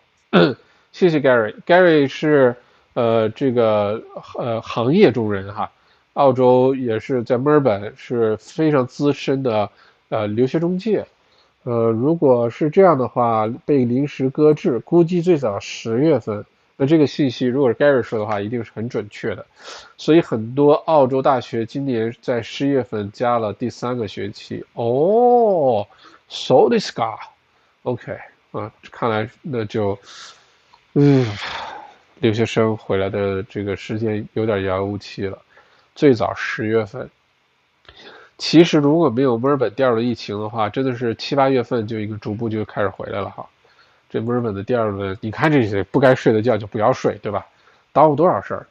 [0.93, 2.55] 谢谢 Gary，Gary 是
[2.93, 4.03] 呃这个
[4.37, 5.73] 呃行业中人哈，
[6.13, 9.71] 澳洲也是在墨尔本是非常资深的
[10.11, 11.07] 呃留学中介，
[11.63, 16.45] 呃如果是这样的话被临时搁置，估计最早十月份。
[16.77, 19.45] 那这个信息如果是 Gary 说的话，一定是很准确的。
[19.99, 24.65] 所以很多澳洲大学今年在十月份加了第三个学期。
[24.73, 25.87] 哦
[26.31, 28.19] ，so this guy，OK，
[28.53, 29.99] 啊，看来那就，
[30.95, 31.27] 嗯，
[32.21, 35.39] 留学生回来的这个时间有点遥遥无期了。
[35.95, 37.11] 最早十月份，
[38.41, 43.47] 其实如果没有墨尔本第二轮疫情的话，真的是七八月份就已经逐步就开始回来了哈。
[44.09, 47.47] 这墨尔本的第二轮，你看这些不该睡的觉就不要睡，对吧？
[47.93, 48.67] 耽误多少事儿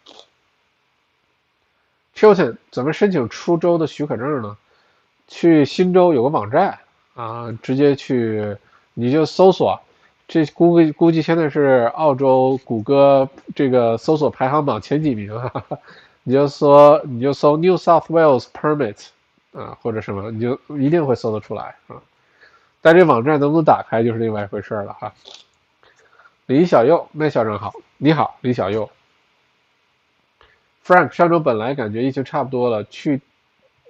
[2.16, 4.58] ？Chilton 怎么申请出州的许可证呢？
[5.28, 6.80] 去新州有个网站
[7.14, 8.58] 啊，直接去
[8.96, 9.80] 你就搜索，
[10.28, 15.54] 这估估计现在是澳洲谷歌这个搜索排行榜前几名啊，
[16.24, 19.10] 你就说你就搜 New South Wales Permit
[19.52, 22.02] 啊或者什么，你就一定会搜得出来啊。
[22.82, 25.14] 但这网站能不能打开就是另外一回事了哈。
[26.46, 28.90] 李小佑，麦校长好，你好，李小佑。
[30.86, 33.22] Frank，上周本来感觉疫情差不多了，去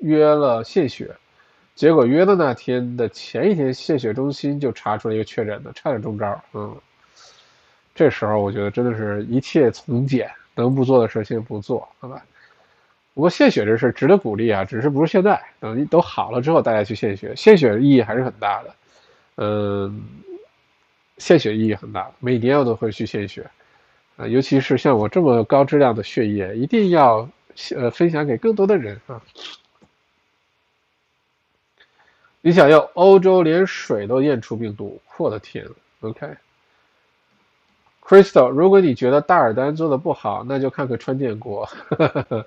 [0.02, 1.16] 约了献血，
[1.74, 6.42] 结果约的那天的前一天，献血中心就查出了一个确诊的，差点中招。
[6.54, 6.76] 嗯，
[7.96, 12.22] 这时候我觉得真的是一切从简，能不做的事先不做，好吧？
[13.14, 18.76] 不过献血这事值得鼓励啊，只是不是现在，等都好了之后大家去献血，献血意义还是很大的。
[19.36, 20.02] 嗯，
[21.18, 23.50] 献血意义很大，每年我都会去献血，
[24.16, 27.30] 啊，尤其是像我这么高质量的血液，一定要
[27.76, 29.22] 呃分享给更多的人啊。
[32.42, 35.66] 你想要，欧洲连水都验出病毒，我的天
[36.00, 36.26] ，OK
[38.10, 41.70] Crystal，如果你觉得大尔丹做的不好，那就看看川建国。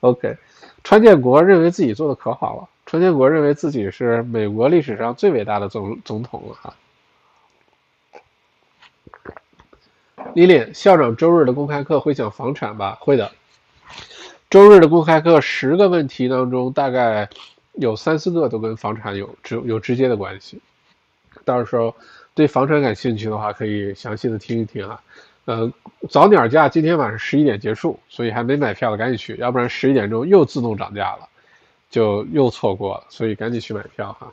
[0.00, 0.36] OK，
[0.82, 2.68] 川建国认为自己做的可好了。
[2.84, 6.74] 川建国认为自己是美国历史上最伟大的总总统了哈。
[10.34, 12.98] 李脸校长周日的公开课会讲房产吧？
[13.00, 13.32] 会的。
[14.50, 17.30] 周日的公开课十个问题当中，大概
[17.72, 20.60] 有三四个都跟房产有直有直接的关系。
[21.46, 21.94] 到时候
[22.34, 25.00] 对房产感兴趣的话，可以详细的听一听啊。
[25.44, 25.72] 呃，
[26.08, 31.28] 早鸟价今天晚上十一点结束，所以还没买票的赶紧去，要不然十一点钟又自动涨价了。
[31.90, 34.32] 就又错过了，所以赶紧去买票哈。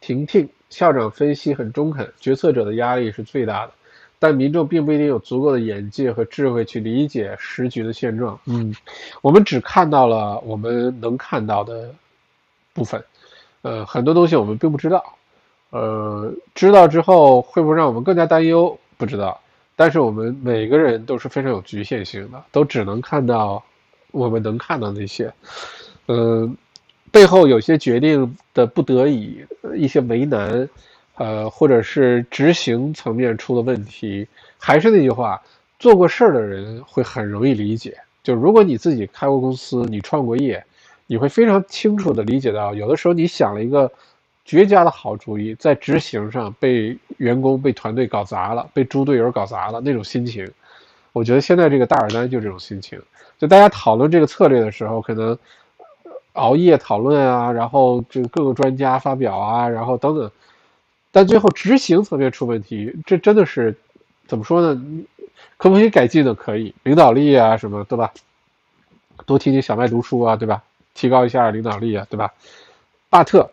[0.00, 3.72] 婷婷校长分析很中肯，决策者的压力是最大的，
[4.18, 8.40] 但民众并不一定有足够的眼界和智慧去理解时局的现状。
[8.46, 8.74] 嗯，
[9.22, 11.94] 我们只看到了我们能看到的
[12.72, 13.04] 部分，
[13.62, 15.04] 呃，很多东西我们并不知道。
[15.70, 18.78] 呃，知道之后会不会让我们更加担忧？
[18.96, 19.40] 不知道。
[19.74, 23.62] 但是我们每个人都是非常有局限性的，都只能看到。
[24.12, 25.30] 我们能看到那些，
[26.08, 26.56] 嗯，
[27.10, 30.66] 背后有些决定的不得已，一些为难，
[31.16, 34.26] 呃，或者是执行层面出了问题。
[34.56, 35.42] 还是那句话，
[35.78, 37.98] 做过事儿的人会很容易理解。
[38.22, 40.64] 就如果你自己开过公司，你创过业，
[41.06, 43.90] 你会非常清楚的理解到，有的时候你想了一个
[44.44, 50.50] 绝佳的好主意，在执行上被员工、被团队搞砸了，被猪队友搞砸了，那种心情。
[51.12, 53.00] 我觉得现在这个大尔丹就这种心情。
[53.38, 55.38] 就大家讨论这个策略的时候，可能
[56.32, 60.30] 熬夜讨论啊，然后这个各个专家发表啊，然后等等，
[61.12, 63.76] 但最后执行层面出问题，这真的是
[64.26, 64.82] 怎么说呢？
[65.58, 66.34] 可不可以改进的？
[66.34, 68.12] 可以，领导力啊什么，对吧？
[69.24, 70.62] 多听听小麦读书啊，对吧？
[70.96, 72.32] 提高一下领导力啊，对吧？
[73.08, 73.48] 巴特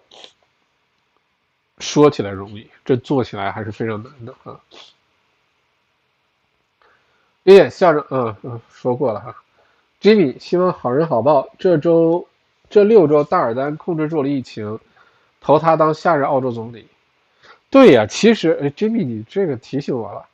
[1.77, 4.59] 说起来容易，这做起来还是非常难的啊。
[7.43, 9.35] 耶，校长，嗯嗯，说过了哈。
[10.01, 11.47] Jimmy 希望好人好报。
[11.59, 12.25] 这周
[12.69, 14.79] 这六周，大尔丹控制住了疫情，
[15.41, 16.87] 投他当下任澳洲总理。
[17.69, 20.25] 对呀，其实，哎，Jimmy，你这个提醒我了。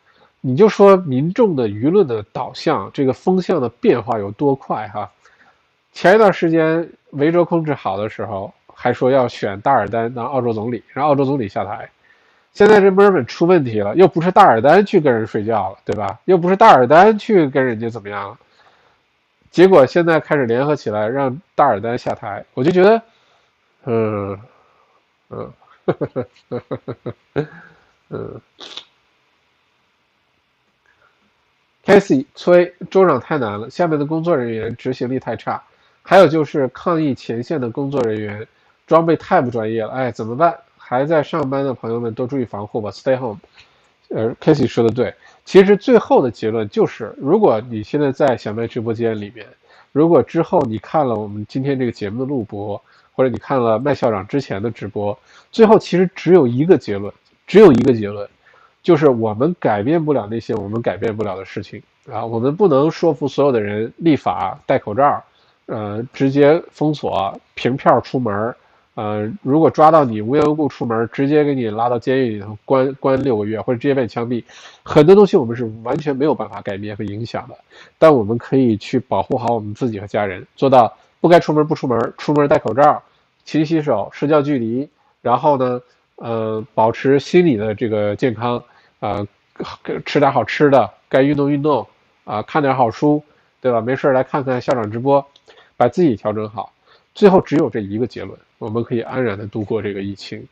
[0.42, 5.12] 你就说民众的舆论的导向，这个风向的变化有多快哈？
[6.00, 11.90] 前一段时间维州控制好的时候，还说要选大尔丹当澳洲总理，让澳洲总理下台。
[12.54, 16.18] 现在这墨尔本出问题了，又不是大尔丹去跟人睡觉了，对吧？
[16.24, 18.40] 又不是大尔丹去跟人家怎么样了？
[19.52, 23.02] 结果现在开始联合起来让大尔丹下台，我就觉得，
[23.84, 24.40] 嗯，
[25.28, 25.54] 嗯，
[28.08, 28.42] 嗯
[31.84, 35.62] ，Casey 催州长太难了，下面的工作人员执行力太差，
[36.10, 38.48] 还有就是抗疫前线的工作人员
[38.88, 40.58] 装备太不专业了，哎，怎么办？
[40.76, 43.38] 还在上班的朋友们多注意防护吧，Stay home。
[44.08, 45.14] 呃 k a s e y 说的对，
[45.46, 49.46] 其实最后的结论就是，如果你现在在小麦直播间里面，
[49.92, 52.82] 如果之后你看了我们今天这个节目的录播，
[53.14, 55.16] 或者你看了麦校长之前的直播，
[55.52, 57.14] 最后其实只有一个结论，
[57.46, 58.28] 只有一个结论，
[58.82, 65.24] 就是我们改变不了那些我们改变不了的事情啊，我们不能说服所有的人立法戴口罩。
[65.70, 68.56] 呃，直接封锁凭票出门
[68.96, 74.44] 呃，如果抓到你无缘无故出门直接给你拉到监狱里头关关六个月，或者直接被枪毙，
[74.84, 77.56] 很多东西我们是完全没有办法改变和影响的。
[77.98, 80.92] 但我们可以去保护好我们自己和家人，做到
[81.22, 83.02] 不该出门不出门，出门戴口罩，
[83.46, 84.90] 勤洗手，社交距离，
[85.22, 85.80] 然后呢，
[86.16, 88.62] 呃，保持心理的这个健康，
[89.00, 89.26] 呃，
[90.06, 91.88] 吃点好吃的，该运动运动，
[92.26, 93.24] 啊，看点好书，
[93.62, 93.80] 对吧？
[93.80, 95.26] 没事来看看校长直播。
[95.80, 96.74] 把自己调整好，
[97.16, 100.46] 最后只有这一个结论，我们可以安然的度过这个疫情。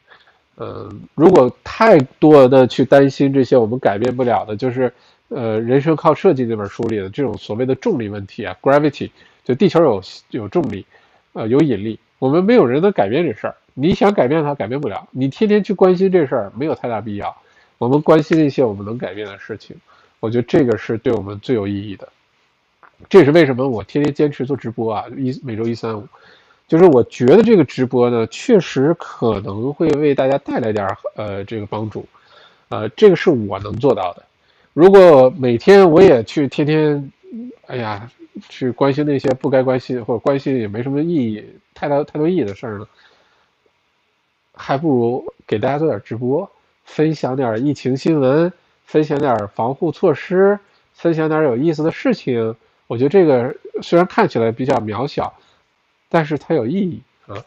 [0.56, 4.94] 嗯，如果太多的去担心这些我们改变不了的，就是
[5.28, 9.12] 呃，人生靠设计那本书里的这种所谓的重力问题啊，gravity，
[9.44, 10.86] 就地球有有重力，
[11.34, 13.56] 呃，有引力，我们没有人能改变这事儿。
[13.74, 15.10] 你想改变它，改变不了。
[15.12, 17.36] 你天天去关心这事儿，没有太大必要。
[17.78, 19.76] 我们关心一些我们能改变的事情，
[20.22, 22.08] 我觉得这个是对我们最有意义的。
[23.10, 26.08] 这也是为什么我天天坚持做直播啊，一每周一三五，
[26.68, 32.06] 就是我觉得这个直播呢，确实可能会为大家带来点呃这个帮助，
[32.70, 34.24] 呃，这个是我能做到的。
[34.74, 37.12] 如果每天我也去天天，
[37.68, 38.12] 哎呀，
[38.50, 41.44] 去关心那些不该关心或者关心也没什么意义、
[41.76, 42.88] 太大太多意义的事儿呢，
[44.54, 46.50] 还不如给大家做点直播，
[46.84, 48.52] 分享点疫情新闻，
[48.86, 50.60] 分享点防护措施，
[50.94, 52.56] 分享点有意思的事情。
[52.88, 55.34] 我觉得这个虽然看起来比较渺小，
[56.10, 57.44] 但是它有意义啊。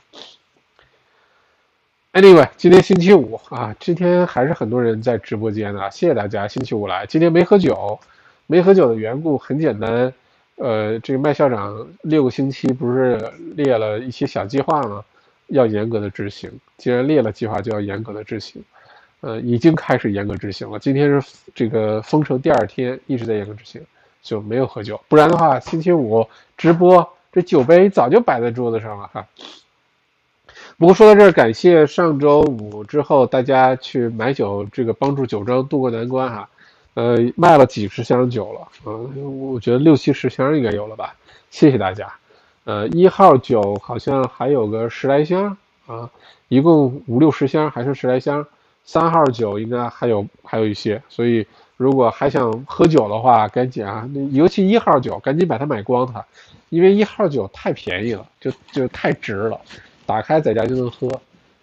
[2.13, 7.07] Anyway，今天星期五啊，今天还是很多人在直播间的，谢谢大家星期五来。
[7.07, 7.99] 今天没喝酒，
[8.47, 10.13] 没喝酒的缘故很简单，
[10.57, 13.17] 呃，这个麦校长六个星期不是
[13.55, 15.05] 列了一些小计划吗？
[15.47, 16.51] 要严格的执行。
[16.77, 18.63] 既然列了计划，就要严格的执行。
[19.21, 20.79] 呃，已经开始严格执行了。
[20.79, 23.81] 今天是这个封城第二天，一直在严格执行。
[24.23, 29.27] 就没有喝酒，不然的话，星期五直播这酒杯早就摆在桌子上了哈。
[30.77, 36.49] 不过说到这儿，感谢上周五之后大家去买酒，这个帮助酒庄渡过难关哈。
[36.95, 41.15] 呃，卖了几十箱酒了，嗯，我觉得六七十箱应该有了吧。
[41.51, 42.13] 谢谢大家。
[42.65, 45.57] 呃，一号酒好像还有个十来箱
[45.87, 46.11] 啊，
[46.49, 48.47] 一共五六十箱，还剩十来箱。
[48.85, 51.47] 三号酒应该还有还有一些，所以。
[51.81, 54.07] 如果还想喝酒的话，赶紧啊！
[54.33, 56.23] 尤其一号酒，赶紧把它买光它，
[56.69, 59.59] 因为一号酒太便宜了，就就太值了，
[60.05, 61.09] 打开在家就能喝。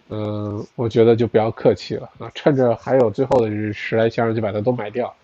[0.08, 5.14] 嗯，我觉得就不要客气了啊，趁着还有最后的十来箱，就把它都买掉。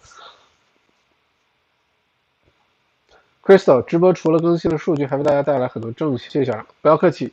[3.42, 7.32] Crystal 直播除了更新了数据，还为大家带来很多正谢谢校长，不要客气。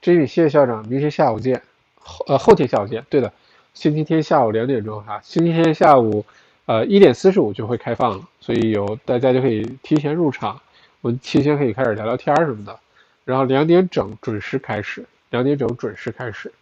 [0.00, 1.60] 真宇，谢谢校长，明天下午见。
[1.98, 3.04] 后呃后天下午见。
[3.10, 3.32] 对的，
[3.74, 6.24] 星期天下午两点钟哈，星期天下午。
[6.66, 10.60] 呃，一点四十五就会开放了，所以有大家就可以提前入场，
[11.00, 12.76] 我们提前可以开始聊聊天什么的，
[13.24, 16.52] 然后两点整准时开始，两点整准时开始，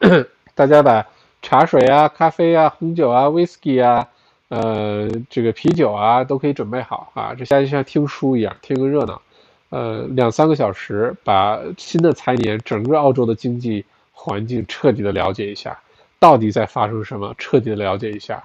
[0.54, 1.06] 大家把
[1.40, 4.06] 茶水啊、咖啡啊、红酒啊、whisky 啊，
[4.48, 9.22] 呃，这个啤酒啊都可以准备好啊，这下就像听书一样，听个热闹，
[9.70, 15.78] 呃，两三个小时把新的财年整个澳洲的经济环境彻底的了解一下，
[16.18, 18.44] 到底在发生什么，彻底的了解一下。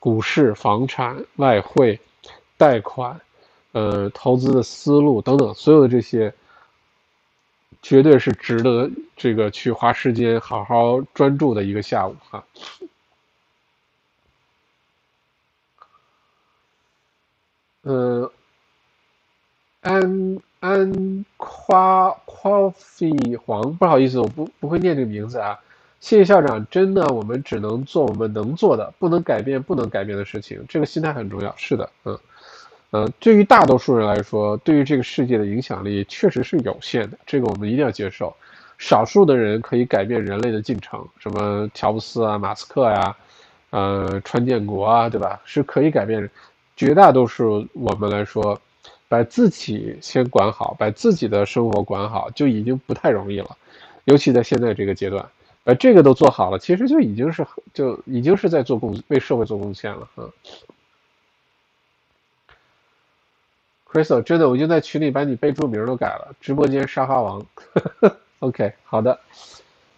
[0.00, 2.00] 股市、房产、外汇、
[2.56, 3.20] 贷款，
[3.72, 6.34] 呃，投资的思路等等，所有的这些，
[7.82, 12.42] 绝对是值得这个去花时间好好专注的一个下午哈。
[17.82, 18.32] 呃，
[19.82, 25.60] 安安夸 coffee 黄，不好意思，我不不会念这个名字啊。
[26.00, 30.64] 谢谢校长，真的，我们只能做我们能做的，不能改变不能改变的事情。
[30.66, 31.54] 这个心态很重要。
[31.58, 32.18] 是的，嗯，
[32.92, 38.34] 嗯，对于大多数人来说，对于这个世界的影响力确实是有限的，这个我们一定要接受。
[38.78, 43.14] 少数的人可以改变人类的进程，什么乔布斯啊、马斯克呀，
[43.68, 45.38] 呃，川建国啊，对吧？
[45.44, 46.28] 是可以改变。
[46.76, 48.58] 绝大多数我们来说，
[49.06, 53.54] 把自己先管好，把自己的生活管好，就已经不太容易了，
[54.06, 55.22] 尤其在现在这个阶段。
[55.64, 60.24] 呃，这个都做好了，其实就已经是就已经是在做贡为社会做贡献了啊。
[63.92, 67.44] Crystal，真的，我已经在群里把你备注名都改了，直播间沙发王。
[68.38, 69.18] OK，好的。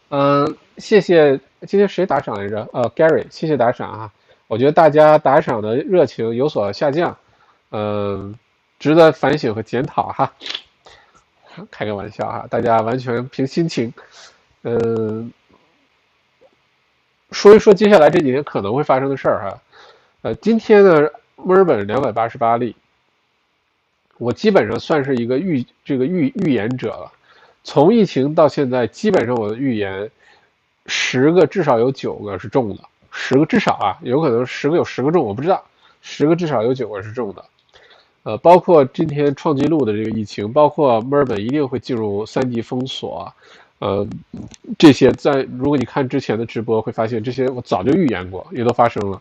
[0.09, 2.69] 嗯，谢谢，今天谁打赏来着？
[2.73, 4.13] 呃，Gary，谢谢打赏啊！
[4.47, 7.17] 我觉得大家打赏的热情有所下降，
[7.71, 8.35] 嗯，
[8.79, 10.33] 值得反省和检讨哈。
[11.71, 13.93] 开个玩笑哈，大家完全凭心情，
[14.63, 15.33] 嗯，
[17.33, 19.59] 说一说接下来这几天可能会发生的事儿哈。
[20.23, 22.77] 呃，今天呢，墨尔本两百八十八例，
[24.19, 27.11] 我基本上算是一个预这个预预言者了。
[27.65, 30.11] 从疫情到现在，基本上我的预言，
[30.87, 35.65] 十个至少有九个是中的，十个至少啊，有可能十个有十个中，我不知道，
[36.01, 37.45] 十个至少有九个是中的，
[38.25, 43.33] 呃，包括今天创纪录的这个疫情，包括墨尔本一定会进入三级封锁，
[43.83, 44.07] 呃，
[44.79, 49.21] 这些在如果你看之前的直播，会发现这些我早就预言过，也都发生了。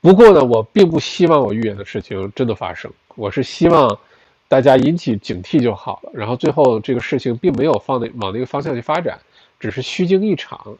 [0.00, 3.98] 不过呢，我并不希望我预言的事情真的发生，我是希望。
[4.46, 9.18] 大家引起警惕就好了，然后最后这个事情并没有放那往那个方向去发展，
[9.58, 10.76] 只是虚惊一场，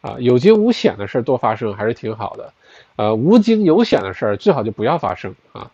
[0.00, 2.52] 啊，有惊无险的事多发生还是挺好的，
[2.96, 5.68] 呃，无惊有险的事最好就不要发生啊，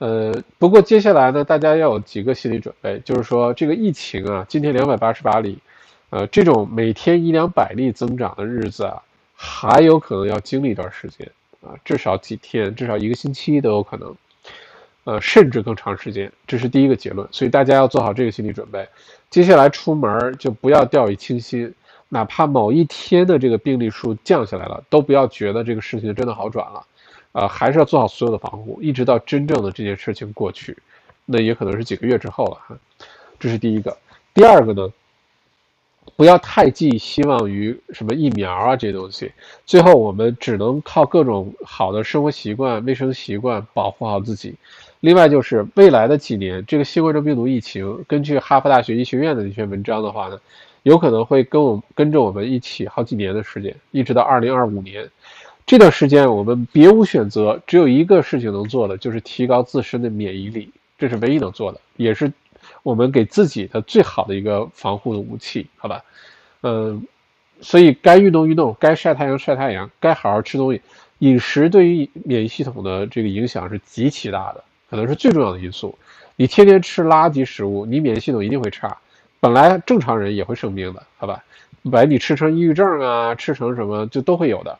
[0.00, 5.58] 呃，不过接下来呢，大家要有几个心理准备，就是说这个疫情啊，今天两百八十八例，
[6.08, 9.02] 呃，这种每天一两百例增长的日子啊，
[9.34, 14.16] 还有可能要经历一段时间啊，至少几天，至少一个星期都有可能。
[15.04, 18.86] 呃，甚至更长时间，这是第一个结论，所以大家要做好这个心理准备。
[19.30, 21.72] 接下来出门就不要掉以轻心，
[22.10, 26.84] 哪怕某一天的这个病例数降下来了，都不要觉得这个事情真的好转了，
[27.32, 30.76] 呃，还是要做好所有的防护，一直到真正的这件事情过去，
[31.26, 32.76] 那也可能是几个月之后了哈。
[33.38, 33.96] 这是第一个。
[34.34, 34.92] 第二个呢，
[36.16, 39.30] 不要太寄希望于什么疫苗啊这些东西，
[39.64, 44.54] 最后我们只能靠各种好的生活习惯、卫生习惯保护好自己。
[44.98, 50.38] 另外就是未来的几年，这个新冠状病毒疫情，根据哈佛大学医学院的一篇文章的话呢，
[50.82, 55.08] 有可能会跟我跟着我们一起好几年的时间，一直到二零二五年。
[55.70, 60.68] 这段时间我们别无选择，只有一个事情能做的，就是提高自身的免疫力，
[60.98, 62.32] 这是唯一能做的，也是
[62.82, 66.02] 我们给自己的最好的一个防护的武器，好吧？
[66.62, 67.06] 嗯，
[67.60, 70.82] 所以该运动运动，该晒太阳晒太阳，该好好吃东西。
[71.20, 74.64] 饮食对于免疫系统的这个影响是极其大的。
[74.90, 75.96] 可能是最重要的因素。
[76.34, 78.98] 你天天吃垃圾食物，你免疫系统一定会差。
[79.38, 81.44] 本来正常人也会生病的，好吧？
[81.92, 84.76] 把你吃成抑郁症啊，吃成什么就都会有的。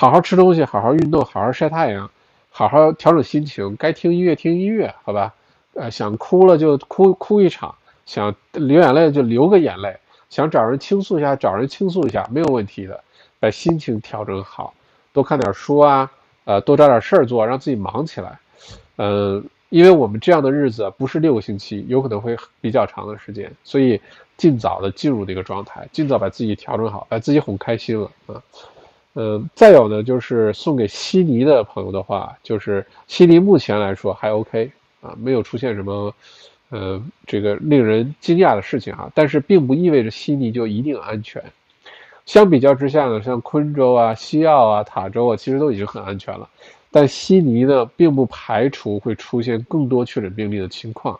[0.00, 2.08] 好好吃东西，好好运动，好好晒太阳，
[2.50, 3.74] 好好调整心情。
[3.74, 5.34] 该听音乐听音乐，好吧？
[5.74, 7.74] 呃，想哭了就哭哭一场，
[8.06, 9.96] 想流眼泪就流个眼泪，
[10.30, 13.02] 想找人倾诉一下找人倾诉一下，没有问题的。
[13.40, 14.72] 把心情调整好，
[15.12, 16.08] 多看点书啊，
[16.44, 18.38] 呃，多找点事儿做，让自己忙起来。
[18.98, 24.00] 嗯，因为我们这样的日子不是六个星期，有可能会比较长的时间，所以
[24.36, 28.40] 尽早的进入那个状态，尽早把自己调整好，把自己哄开心了啊。
[29.14, 34.70] 嗯，再有呢，就是送给悉尼的朋友的话，就是悉尼目前来说还 OK
[35.00, 36.14] 啊，没有出现什么
[36.68, 41.42] 呃这个令人惊讶的事情啊，但是并不意味着悉尼就一定安全。
[42.26, 46.48] 相比较之下呢，像昆州啊、西澳啊、塔州啊，其实都已经很安全了。
[46.90, 51.18] 但悉尼呢，并不排除会出现更多确诊病例的情况。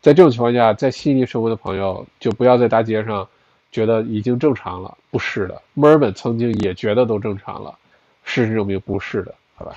[0.00, 3.26] 在这种情况下，在悉尼生活的朋友就不要在大街上
[3.70, 5.62] 觉得已经正常了，不是的。
[5.74, 7.78] 墨尔本曾经也觉得都正常了，
[8.24, 9.74] 事实证明不是的，好吧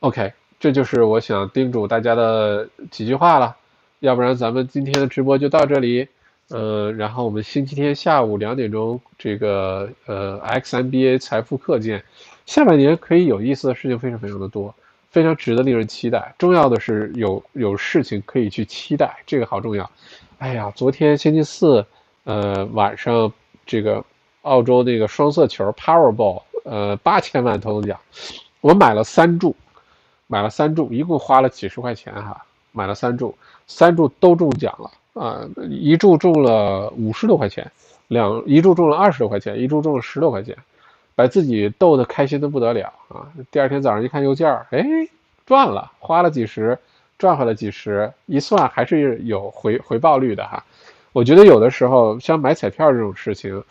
[0.00, 3.56] ？OK，这就是我想叮嘱大家的几句话了。
[4.00, 6.06] 要不然咱们今天的直播就到这里，
[6.48, 12.04] 呃，然后我们星期天下午两点钟这个呃 XMBA 财富课见。
[12.44, 14.74] 下半年可以有意思的事情非常非常的多，
[15.10, 16.34] 非常值得令人期待。
[16.38, 19.90] 重要的是有有事情可以去期待，这个好重要。
[20.38, 21.84] 哎呀，昨天星期四，
[22.24, 23.32] 呃，晚上
[23.64, 24.04] 这个
[24.42, 27.98] 澳洲那个双色球 Powerball，呃，八千万头等奖，
[28.60, 29.56] 我买了三注，
[30.26, 33.34] 买了三注，一共花了几十块钱哈，买了三注，
[33.66, 34.90] 三注都中奖了
[35.20, 37.70] 啊，一注中了五十多块钱，
[38.08, 40.56] 两一注中了二十多块钱，一注中了十多块钱。
[41.14, 43.24] 把自己逗得开心的不得了啊！
[43.50, 44.84] 第二天早上一看邮件儿，哎，
[45.46, 46.78] 赚了，花了几十，
[47.18, 50.64] 赚回来几十，一算还是有回回报率的哈。
[51.12, 53.62] 我觉得有的时候像买彩票这种事情，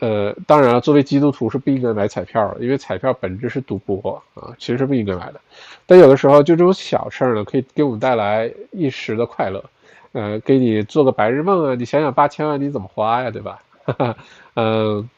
[0.00, 5.40] 呃，当然了，作为基督徒是不应该买彩票的，因为彩票本质是赌博啊，其实是不应该买的。
[5.86, 9.64] 但有的时候就这种小事儿呢，可以给我们带来一时的快乐，
[10.12, 11.74] 呃，给你做个白日梦啊！
[11.74, 13.62] 你想想八千万你怎么花呀，对吧？
[13.84, 14.16] 哈哈
[14.54, 15.08] 嗯。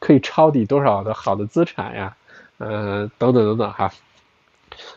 [0.00, 2.14] 可以抄底多少的好的资产呀？
[2.58, 3.90] 嗯，等等等等哈。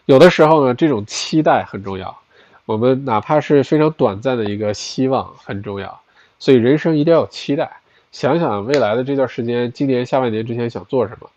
[0.06, 2.18] 有的时候呢，这种期待很重要。
[2.66, 6.02] 我们哪怕是非常短暂的一个希望很重要。
[6.40, 7.78] 所以人生一定要有期待，
[8.12, 11.30] 想想未来的这段时间，今年下半年之前想做什么，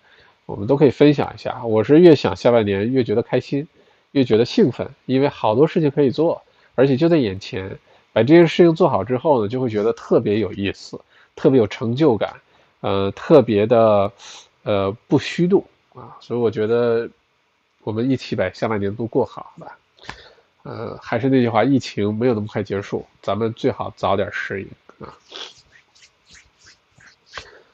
[0.46, 1.64] 我们都可以分享一下。
[1.64, 3.66] 我是越想下半年越觉得开心，
[4.12, 6.42] 越觉得兴奋，因为好多事情可以做，
[6.74, 7.78] 而且就在眼前。
[8.12, 11.00] 把这件事情做好之后呢，就会觉得特别有意思，
[11.36, 12.34] 特别有成就感，
[12.80, 14.10] 呃，特别的，
[14.64, 15.64] 呃，不虚度
[15.94, 16.18] 啊。
[16.18, 17.08] 所以我觉得，
[17.82, 19.78] 我们一起把下半年都过好吧。
[20.62, 24.68] 呃，还是那句话，疫情没有那么快结束，咱们最好早点适应
[25.06, 25.16] 啊。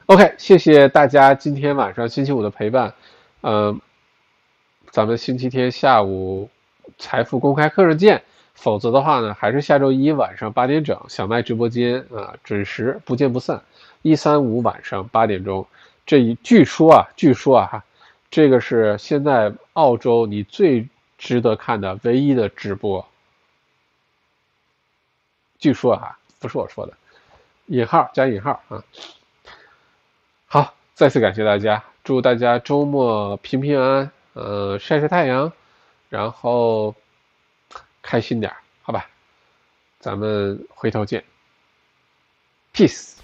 [0.07, 2.95] OK，谢谢大家今天晚上星期五的陪伴，
[3.43, 3.81] 嗯，
[4.91, 6.49] 咱们星期天下午
[6.97, 8.23] 财富公开课上见。
[8.55, 13.63] 否则的话呢，还是下周一晚上八点整小麦直播间啊，准时不见不散。
[14.01, 15.67] 一三五晚上八点钟，
[16.07, 17.85] 这一据说啊，据说啊哈，
[18.31, 20.89] 这个是现在澳洲你最
[21.19, 23.07] 值得看的唯一的直播。
[25.59, 26.97] 据说啊，不是我说的，
[27.67, 28.83] 引号加引号啊。
[30.47, 35.53] 好，再次感谢大家，祝大家周末平平安安，呃，晒晒太阳，
[36.09, 36.95] 然后。
[38.09, 39.11] 开心点好吧，
[39.99, 41.25] 咱们回头见
[42.73, 43.16] ，peace。